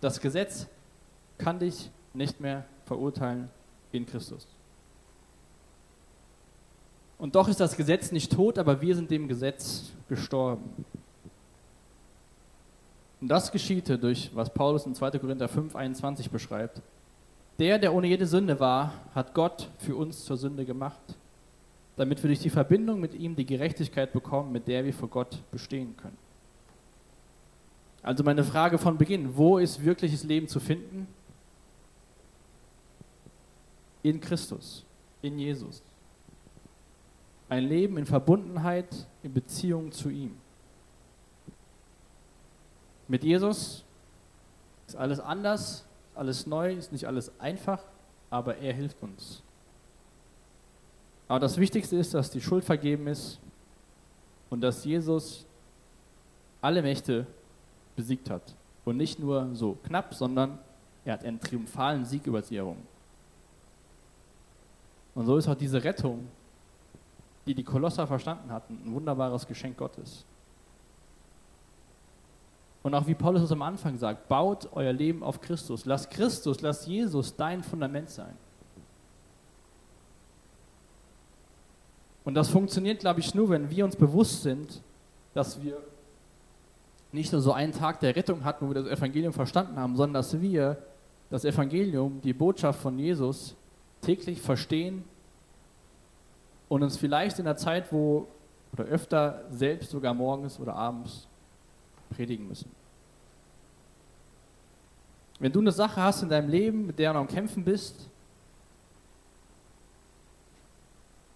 Das 0.00 0.20
Gesetz 0.20 0.66
kann 1.38 1.60
dich 1.60 1.90
nicht 2.12 2.40
mehr 2.40 2.64
verurteilen 2.84 3.48
in 3.92 4.06
Christus. 4.06 4.46
Und 7.18 7.34
doch 7.36 7.46
ist 7.48 7.60
das 7.60 7.76
Gesetz 7.76 8.10
nicht 8.10 8.32
tot, 8.32 8.58
aber 8.58 8.80
wir 8.80 8.96
sind 8.96 9.10
dem 9.10 9.28
Gesetz 9.28 9.92
gestorben. 10.08 10.84
Und 13.20 13.28
das 13.28 13.52
geschiehte 13.52 13.96
durch, 13.96 14.30
was 14.34 14.52
Paulus 14.52 14.84
in 14.86 14.96
2. 14.96 15.12
Korinther 15.12 15.48
5, 15.48 15.76
21 15.76 16.30
beschreibt. 16.30 16.82
Der, 17.60 17.78
der 17.78 17.94
ohne 17.94 18.08
jede 18.08 18.26
Sünde 18.26 18.58
war, 18.58 18.94
hat 19.14 19.34
Gott 19.34 19.70
für 19.78 19.94
uns 19.94 20.24
zur 20.24 20.36
Sünde 20.36 20.64
gemacht, 20.64 21.00
damit 21.96 22.20
wir 22.20 22.28
durch 22.28 22.40
die 22.40 22.50
Verbindung 22.50 23.00
mit 23.00 23.14
ihm 23.14 23.36
die 23.36 23.46
Gerechtigkeit 23.46 24.12
bekommen, 24.12 24.50
mit 24.50 24.66
der 24.66 24.84
wir 24.84 24.92
vor 24.92 25.08
Gott 25.08 25.38
bestehen 25.52 25.96
können. 25.96 26.18
Also 28.02 28.24
meine 28.24 28.42
Frage 28.42 28.78
von 28.78 28.98
Beginn, 28.98 29.36
wo 29.36 29.58
ist 29.58 29.84
wirkliches 29.84 30.24
Leben 30.24 30.48
zu 30.48 30.58
finden? 30.58 31.06
In 34.02 34.20
Christus, 34.20 34.84
in 35.20 35.38
Jesus. 35.38 35.82
Ein 37.48 37.64
Leben 37.64 37.98
in 37.98 38.06
Verbundenheit, 38.06 39.06
in 39.22 39.32
Beziehung 39.32 39.92
zu 39.92 40.08
ihm. 40.08 40.36
Mit 43.08 43.24
Jesus 43.24 43.84
ist 44.86 44.96
alles 44.96 45.20
anders, 45.20 45.84
alles 46.14 46.46
neu, 46.46 46.74
ist 46.74 46.92
nicht 46.92 47.06
alles 47.06 47.30
einfach, 47.38 47.82
aber 48.30 48.56
er 48.56 48.72
hilft 48.72 49.02
uns. 49.02 49.42
Aber 51.28 51.40
das 51.40 51.56
Wichtigste 51.58 51.96
ist, 51.96 52.14
dass 52.14 52.30
die 52.30 52.40
Schuld 52.40 52.64
vergeben 52.64 53.06
ist 53.06 53.38
und 54.50 54.60
dass 54.60 54.84
Jesus 54.84 55.46
alle 56.60 56.82
Mächte 56.82 57.26
besiegt 57.96 58.30
hat. 58.30 58.54
Und 58.84 58.96
nicht 58.96 59.18
nur 59.18 59.54
so 59.54 59.78
knapp, 59.84 60.14
sondern 60.14 60.58
er 61.04 61.14
hat 61.14 61.24
einen 61.24 61.40
triumphalen 61.40 62.04
Sieg 62.04 62.26
über 62.26 62.42
sie 62.42 62.56
errungen. 62.56 62.86
Und 65.14 65.26
so 65.26 65.36
ist 65.36 65.48
auch 65.48 65.54
diese 65.54 65.82
Rettung, 65.82 66.28
die 67.46 67.54
die 67.54 67.64
Kolosser 67.64 68.06
verstanden 68.06 68.50
hatten, 68.50 68.78
ein 68.84 68.94
wunderbares 68.94 69.46
Geschenk 69.46 69.76
Gottes. 69.76 70.24
Und 72.82 72.94
auch 72.94 73.06
wie 73.06 73.14
Paulus 73.14 73.42
es 73.42 73.52
am 73.52 73.62
Anfang 73.62 73.96
sagt, 73.96 74.28
baut 74.28 74.68
euer 74.72 74.92
Leben 74.92 75.22
auf 75.22 75.40
Christus. 75.40 75.84
Lass 75.84 76.08
Christus, 76.08 76.60
lass 76.62 76.86
Jesus 76.86 77.36
dein 77.36 77.62
Fundament 77.62 78.10
sein. 78.10 78.34
Und 82.24 82.34
das 82.34 82.48
funktioniert, 82.48 83.00
glaube 83.00 83.20
ich, 83.20 83.34
nur, 83.34 83.50
wenn 83.50 83.70
wir 83.70 83.84
uns 83.84 83.96
bewusst 83.96 84.42
sind, 84.42 84.80
dass 85.34 85.62
wir 85.62 85.78
nicht 87.10 87.32
nur 87.32 87.40
so 87.40 87.52
einen 87.52 87.72
Tag 87.72 88.00
der 88.00 88.16
Rettung 88.16 88.44
hatten, 88.44 88.64
wo 88.64 88.74
wir 88.74 88.82
das 88.82 88.98
Evangelium 88.98 89.32
verstanden 89.32 89.76
haben, 89.76 89.96
sondern 89.96 90.14
dass 90.14 90.40
wir 90.40 90.78
das 91.30 91.44
Evangelium, 91.44 92.20
die 92.22 92.32
Botschaft 92.32 92.80
von 92.80 92.98
Jesus 92.98 93.54
täglich 94.02 94.42
verstehen 94.42 95.04
und 96.68 96.82
uns 96.82 96.96
vielleicht 96.98 97.38
in 97.38 97.46
der 97.46 97.56
Zeit, 97.56 97.92
wo 97.92 98.28
oder 98.72 98.84
öfter 98.84 99.44
selbst 99.50 99.90
sogar 99.90 100.14
morgens 100.14 100.58
oder 100.58 100.74
abends 100.74 101.26
predigen 102.10 102.48
müssen. 102.48 102.70
Wenn 105.38 105.52
du 105.52 105.60
eine 105.60 105.72
Sache 105.72 106.00
hast 106.00 106.22
in 106.22 106.28
deinem 106.28 106.48
Leben, 106.48 106.86
mit 106.86 106.98
der 106.98 107.12
du 107.12 107.18
am 107.18 107.28
Kämpfen 107.28 107.64
bist, 107.64 108.08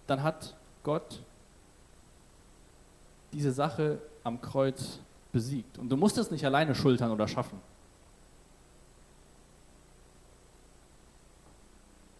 dann 0.07 0.23
hat 0.23 0.55
Gott 0.83 1.21
diese 3.33 3.51
Sache 3.51 3.99
am 4.23 4.41
Kreuz 4.41 4.99
besiegt. 5.31 5.77
Und 5.77 5.89
du 5.89 5.97
musst 5.97 6.17
es 6.17 6.31
nicht 6.31 6.45
alleine 6.45 6.73
schultern 6.73 7.11
oder 7.11 7.27
schaffen. 7.27 7.59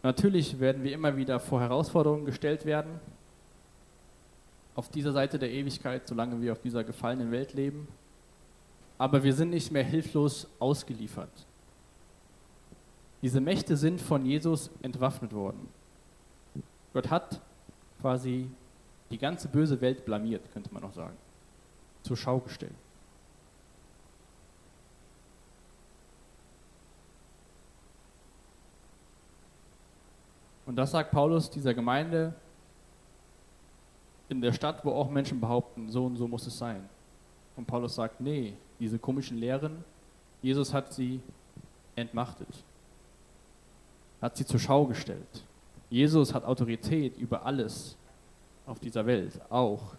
Natürlich 0.04 0.60
werden 0.60 0.84
wir 0.84 0.94
immer 0.94 1.18
wieder 1.18 1.40
vor 1.40 1.62
Herausforderungen 1.62 2.26
gestellt 2.26 2.66
werden, 2.66 3.00
auf 4.76 4.90
dieser 4.90 5.12
Seite 5.12 5.40
der 5.40 5.52
Ewigkeit, 5.52 6.08
solange 6.08 6.42
wir 6.42 6.52
auf 6.52 6.62
dieser 6.62 6.84
gefallenen 6.84 7.32
Welt 7.32 7.54
leben 7.54 7.88
aber 8.98 9.24
wir 9.24 9.34
sind 9.34 9.52
nicht 9.52 9.72
mehr 9.72 9.84
hilflos 9.84 10.48
ausgeliefert. 10.60 11.46
Diese 13.22 13.42
Mächte 13.42 13.78
sind 13.78 14.02
von 14.02 14.26
Jesus 14.26 14.70
entwaffnet 14.82 15.34
worden. 15.34 15.68
Gott 16.94 17.10
hat 17.10 17.42
quasi 18.02 18.50
die 19.10 19.18
ganze 19.18 19.48
böse 19.48 19.80
Welt 19.82 20.06
blamiert, 20.06 20.52
könnte 20.52 20.74
man 20.74 20.84
noch 20.84 20.94
sagen, 20.94 21.16
zur 22.04 22.18
Schau 22.18 22.40
gestellt. 22.40 22.74
Das 30.78 30.92
sagt 30.92 31.12
Paulus 31.12 31.50
dieser 31.50 31.74
Gemeinde 31.74 32.34
in 34.30 34.42
der 34.42 34.54
Stadt, 34.54 34.86
wo 34.86 34.92
auch 34.92 35.10
Menschen 35.10 35.40
behaupten, 35.40 35.90
so 35.90 36.06
und 36.06 36.18
so 36.18 36.28
muss 36.28 36.46
es 36.46 36.58
sein. 36.58 36.88
Und 37.56 37.66
Paulus 37.66 37.96
sagt, 37.96 38.22
nee, 38.22 38.54
diese 38.80 39.00
komischen 39.00 39.40
Lehren, 39.40 39.84
Jesus 40.42 40.74
hat 40.74 40.94
sie 40.94 41.20
entmachtet, 41.96 42.64
hat 44.22 44.38
sie 44.38 44.46
zur 44.46 44.60
Schau 44.60 44.86
gestellt. 44.86 45.44
Jesus 45.90 46.34
hat 46.34 46.44
Autorität 46.46 47.18
über 47.18 47.46
alles 47.46 47.98
auf 48.68 48.80
dieser 48.80 49.06
Welt, 49.06 49.40
auch 49.50 49.96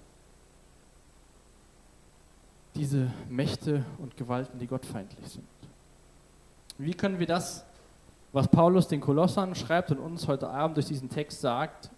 diese 2.77 3.11
Mächte 3.29 3.85
und 3.99 4.17
Gewalten, 4.17 4.61
die 4.61 4.69
gottfeindlich 4.69 5.27
sind. 5.27 5.49
Wie 6.77 6.95
können 6.95 7.19
wir 7.19 7.27
das, 7.27 7.65
was 8.33 8.49
Paulus 8.49 8.89
den 8.89 9.01
Kolossern 9.01 9.55
schreibt 9.55 9.91
und 9.91 9.99
uns 9.99 10.29
heute 10.29 10.49
Abend 10.49 10.77
durch 10.77 10.87
diesen 10.87 11.09
Text 11.09 11.41
sagt, 11.41 11.91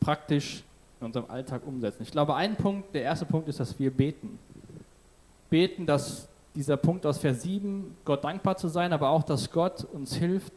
praktisch 0.00 0.64
in 1.00 1.06
unserem 1.06 1.30
Alltag 1.30 1.62
umsetzen? 1.66 2.02
Ich 2.02 2.10
glaube, 2.10 2.34
ein 2.34 2.56
Punkt, 2.56 2.94
der 2.94 3.02
erste 3.02 3.26
Punkt 3.26 3.48
ist, 3.48 3.60
dass 3.60 3.78
wir 3.78 3.90
beten. 3.90 4.38
Beten, 5.48 5.86
dass 5.86 6.28
dieser 6.54 6.76
Punkt 6.76 7.06
aus 7.06 7.18
Vers 7.18 7.42
7, 7.42 7.96
Gott 8.04 8.24
dankbar 8.24 8.56
zu 8.56 8.68
sein, 8.68 8.92
aber 8.92 9.10
auch, 9.10 9.22
dass 9.22 9.50
Gott 9.50 9.84
uns 9.84 10.14
hilft, 10.14 10.52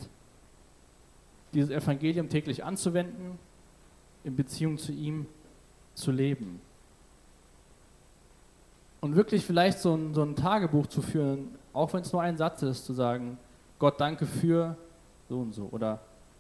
dieses 1.53 1.69
Evangelium 1.69 2.29
täglich 2.29 2.63
anzuwenden, 2.63 3.37
in 4.23 4.35
Beziehung 4.35 4.77
zu 4.77 4.91
ihm 4.91 5.27
zu 5.93 6.11
leben. 6.11 6.59
Und 9.01 9.15
wirklich 9.15 9.45
vielleicht 9.45 9.79
so 9.79 9.95
ein, 9.95 10.13
so 10.13 10.23
ein 10.23 10.35
Tagebuch 10.35 10.87
zu 10.87 11.01
führen, 11.01 11.49
auch 11.73 11.93
wenn 11.93 12.01
es 12.01 12.13
nur 12.13 12.21
ein 12.21 12.37
Satz 12.37 12.61
ist, 12.63 12.85
zu 12.85 12.93
sagen, 12.93 13.37
Gott 13.79 13.99
danke 13.99 14.25
für 14.25 14.77
so 15.29 15.39
und 15.39 15.53
so. 15.53 15.69
Oder 15.71 15.99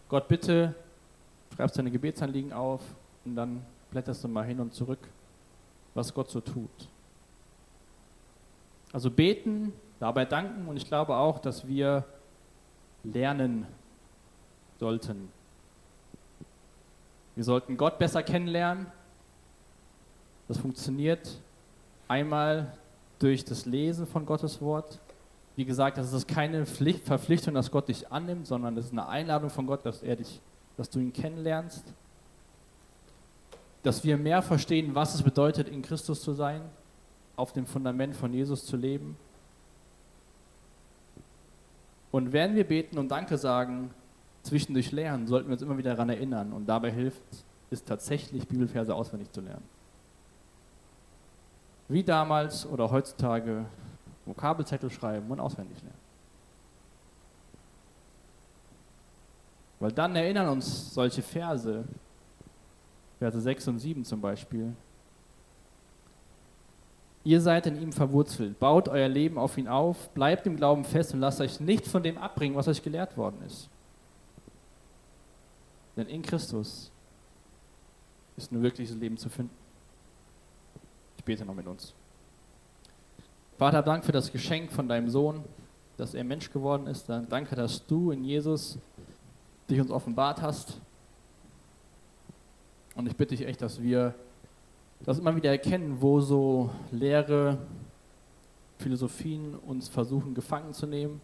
Gott 0.09 0.27
bitte, 0.27 0.75
schreibst 1.55 1.77
deine 1.77 1.91
Gebetsanliegen 1.91 2.53
auf 2.53 2.81
und 3.25 3.35
dann 3.35 3.65
blätterst 3.91 4.23
du 4.23 4.27
mal 4.27 4.45
hin 4.45 4.59
und 4.59 4.73
zurück, 4.73 4.99
was 5.93 6.13
Gott 6.13 6.29
so 6.29 6.41
tut. 6.41 6.89
Also 8.91 9.09
beten, 9.09 9.73
dabei 9.99 10.25
danken 10.25 10.67
und 10.67 10.77
ich 10.77 10.85
glaube 10.85 11.15
auch, 11.15 11.39
dass 11.39 11.67
wir 11.67 12.05
lernen 13.03 13.65
sollten. 14.79 15.29
Wir 17.35 17.43
sollten 17.43 17.77
Gott 17.77 17.97
besser 17.97 18.21
kennenlernen. 18.21 18.85
Das 20.47 20.57
funktioniert 20.57 21.39
einmal 22.07 22.77
durch 23.17 23.43
das 23.43 23.65
Lesen 23.65 24.05
von 24.05 24.25
Gottes 24.25 24.61
Wort. 24.61 24.99
Wie 25.55 25.65
gesagt, 25.65 25.97
das 25.97 26.13
ist 26.13 26.27
keine 26.27 26.65
Pflicht, 26.65 27.05
Verpflichtung, 27.05 27.53
dass 27.53 27.69
Gott 27.69 27.87
dich 27.87 28.11
annimmt, 28.11 28.47
sondern 28.47 28.75
es 28.77 28.85
ist 28.85 28.91
eine 28.91 29.07
Einladung 29.07 29.49
von 29.49 29.67
Gott, 29.67 29.85
dass 29.85 30.01
er 30.01 30.15
dich, 30.15 30.41
dass 30.77 30.89
du 30.89 30.99
ihn 30.99 31.13
kennenlernst. 31.13 31.93
Dass 33.83 34.03
wir 34.03 34.17
mehr 34.17 34.41
verstehen, 34.41 34.95
was 34.95 35.13
es 35.13 35.21
bedeutet, 35.21 35.67
in 35.67 35.81
Christus 35.81 36.21
zu 36.21 36.33
sein, 36.33 36.61
auf 37.35 37.53
dem 37.53 37.65
Fundament 37.65 38.15
von 38.15 38.33
Jesus 38.33 38.65
zu 38.65 38.77
leben. 38.77 39.17
Und 42.11 42.31
wenn 42.31 42.55
wir 42.55 42.63
beten 42.63 42.97
und 42.97 43.09
Danke 43.09 43.37
sagen, 43.37 43.91
zwischendurch 44.43 44.91
lernen, 44.91 45.27
sollten 45.27 45.49
wir 45.49 45.53
uns 45.53 45.61
immer 45.61 45.77
wieder 45.77 45.91
daran 45.91 46.09
erinnern. 46.09 46.53
Und 46.53 46.67
dabei 46.67 46.91
hilft 46.91 47.21
es 47.71 47.83
tatsächlich, 47.83 48.47
Bibelverse 48.47 48.93
auswendig 48.93 49.31
zu 49.31 49.41
lernen. 49.41 49.63
Wie 51.87 52.03
damals 52.03 52.65
oder 52.65 52.89
heutzutage 52.91 53.65
Vokabelzettel 54.25 54.89
schreiben 54.89 55.29
und 55.29 55.39
auswendig 55.39 55.77
lernen. 55.81 55.99
Weil 59.79 59.91
dann 59.91 60.15
erinnern 60.15 60.47
uns 60.47 60.93
solche 60.93 61.21
Verse, 61.21 61.83
Verse 63.19 63.41
6 63.41 63.67
und 63.67 63.79
7 63.79 64.05
zum 64.05 64.21
Beispiel, 64.21 64.73
Ihr 67.25 67.39
seid 67.39 67.67
in 67.67 67.81
ihm 67.81 67.93
verwurzelt, 67.93 68.59
baut 68.59 68.89
euer 68.89 69.07
Leben 69.07 69.37
auf 69.37 69.57
ihn 69.57 69.69
auf, 69.69 70.09
bleibt 70.09 70.45
im 70.45 70.57
Glauben 70.57 70.83
fest 70.83 71.13
und 71.13 71.21
lasst 71.21 71.39
euch 71.39 71.59
nicht 71.61 71.87
von 71.87 72.03
dem 72.03 72.17
abbringen, 72.17 72.55
was 72.55 72.67
euch 72.67 72.83
gelehrt 72.83 73.15
worden 73.15 73.41
ist. 73.45 73.69
Denn 75.95 76.07
in 76.07 76.21
Christus 76.21 76.91
ist 78.35 78.51
nur 78.51 78.61
wirkliches 78.61 78.95
Leben 78.95 79.17
zu 79.17 79.29
finden. 79.29 79.55
Ich 81.17 81.23
bete 81.23 81.45
noch 81.45 81.53
mit 81.53 81.67
uns. 81.67 81.93
Vater, 83.63 83.81
Dank 83.81 84.03
für 84.03 84.11
das 84.11 84.29
Geschenk 84.29 84.73
von 84.73 84.89
deinem 84.89 85.09
Sohn, 85.09 85.41
dass 85.95 86.13
er 86.13 86.25
Mensch 86.25 86.51
geworden 86.51 86.85
ist. 86.85 87.07
Danke, 87.07 87.55
dass 87.55 87.87
du 87.87 88.11
in 88.11 88.25
Jesus 88.25 88.77
dich 89.69 89.79
uns 89.79 89.89
offenbart 89.89 90.41
hast. 90.41 90.81
Und 92.93 93.07
ich 93.07 93.15
bitte 93.15 93.37
dich 93.37 93.47
echt, 93.47 93.61
dass 93.61 93.81
wir 93.81 94.15
das 95.05 95.17
immer 95.17 95.33
wieder 95.37 95.49
erkennen, 95.49 95.95
wo 96.01 96.19
so 96.19 96.71
leere 96.91 97.57
Philosophien 98.79 99.55
uns 99.55 99.87
versuchen 99.87 100.33
gefangen 100.33 100.73
zu 100.73 100.85
nehmen 100.85 101.21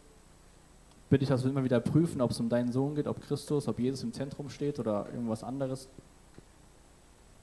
bitte 1.10 1.24
ich, 1.24 1.30
dass 1.30 1.44
wir 1.44 1.52
immer 1.52 1.66
wieder 1.66 1.82
prüfen, 1.82 2.22
ob 2.22 2.32
es 2.32 2.40
um 2.40 2.48
deinen 2.48 2.72
Sohn 2.72 2.96
geht, 2.96 3.08
ob 3.08 3.20
Christus, 3.20 3.68
ob 3.68 3.78
Jesus 3.78 4.02
im 4.04 4.14
Zentrum 4.14 4.50
steht 4.50 4.80
oder 4.80 5.08
irgendwas 5.12 5.44
anderes. 5.44 5.90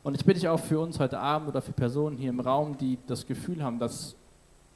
Und 0.02 0.14
ich 0.14 0.24
bitte 0.24 0.40
dich 0.40 0.48
auch 0.48 0.60
für 0.60 0.80
uns 0.80 0.98
heute 0.98 1.18
Abend 1.18 1.50
oder 1.50 1.60
für 1.60 1.72
Personen 1.72 2.16
hier 2.16 2.30
im 2.30 2.40
Raum, 2.40 2.78
die 2.78 2.96
das 3.06 3.26
Gefühl 3.26 3.62
haben, 3.62 3.78
dass 3.78 4.16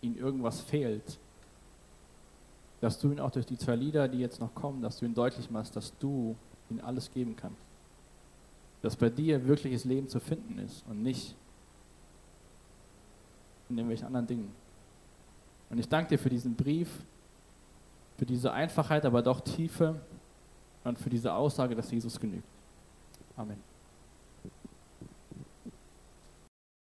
ihnen 0.03 0.17
irgendwas 0.17 0.61
fehlt, 0.61 1.19
dass 2.81 2.99
du 2.99 3.09
ihnen 3.11 3.21
auch 3.21 3.31
durch 3.31 3.47
die 3.47 3.59
zwei 3.59 3.77
Lieder, 3.77 4.09
die 4.09 4.19
jetzt 4.19 4.41
noch 4.41 4.55
kommen, 4.55 4.83
dass 4.83 4.99
du 4.99 5.05
ihnen 5.05 5.15
deutlich 5.15 5.51
machst, 5.51 5.77
dass 5.77 5.97
du 5.99 6.35
ihnen 6.71 6.81
alles 6.81 7.11
geben 7.13 7.37
kannst. 7.37 7.61
Dass 8.83 8.97
bei 8.97 9.11
dir 9.11 9.47
wirkliches 9.47 9.85
Leben 9.85 10.09
zu 10.09 10.21
finden 10.21 10.59
ist 10.59 10.85
und 10.89 11.03
nicht 11.03 11.35
in 13.69 13.77
irgendwelchen 13.77 14.07
anderen 14.07 14.27
Dingen. 14.27 14.53
Und 15.69 15.79
ich 15.79 15.89
danke 15.89 16.11
dir 16.11 16.19
für 16.19 16.31
diesen 16.31 16.55
Brief, 16.57 16.89
für 18.17 18.27
diese 18.27 18.53
Einfachheit, 18.53 19.05
aber 19.05 19.23
doch 19.23 19.41
Tiefe 19.41 20.01
und 20.85 20.99
für 20.99 21.11
diese 21.11 21.33
Aussage, 21.33 21.75
dass 21.77 21.91
Jesus 21.91 22.19
genügt. 22.19 22.45
Amen. 23.37 23.70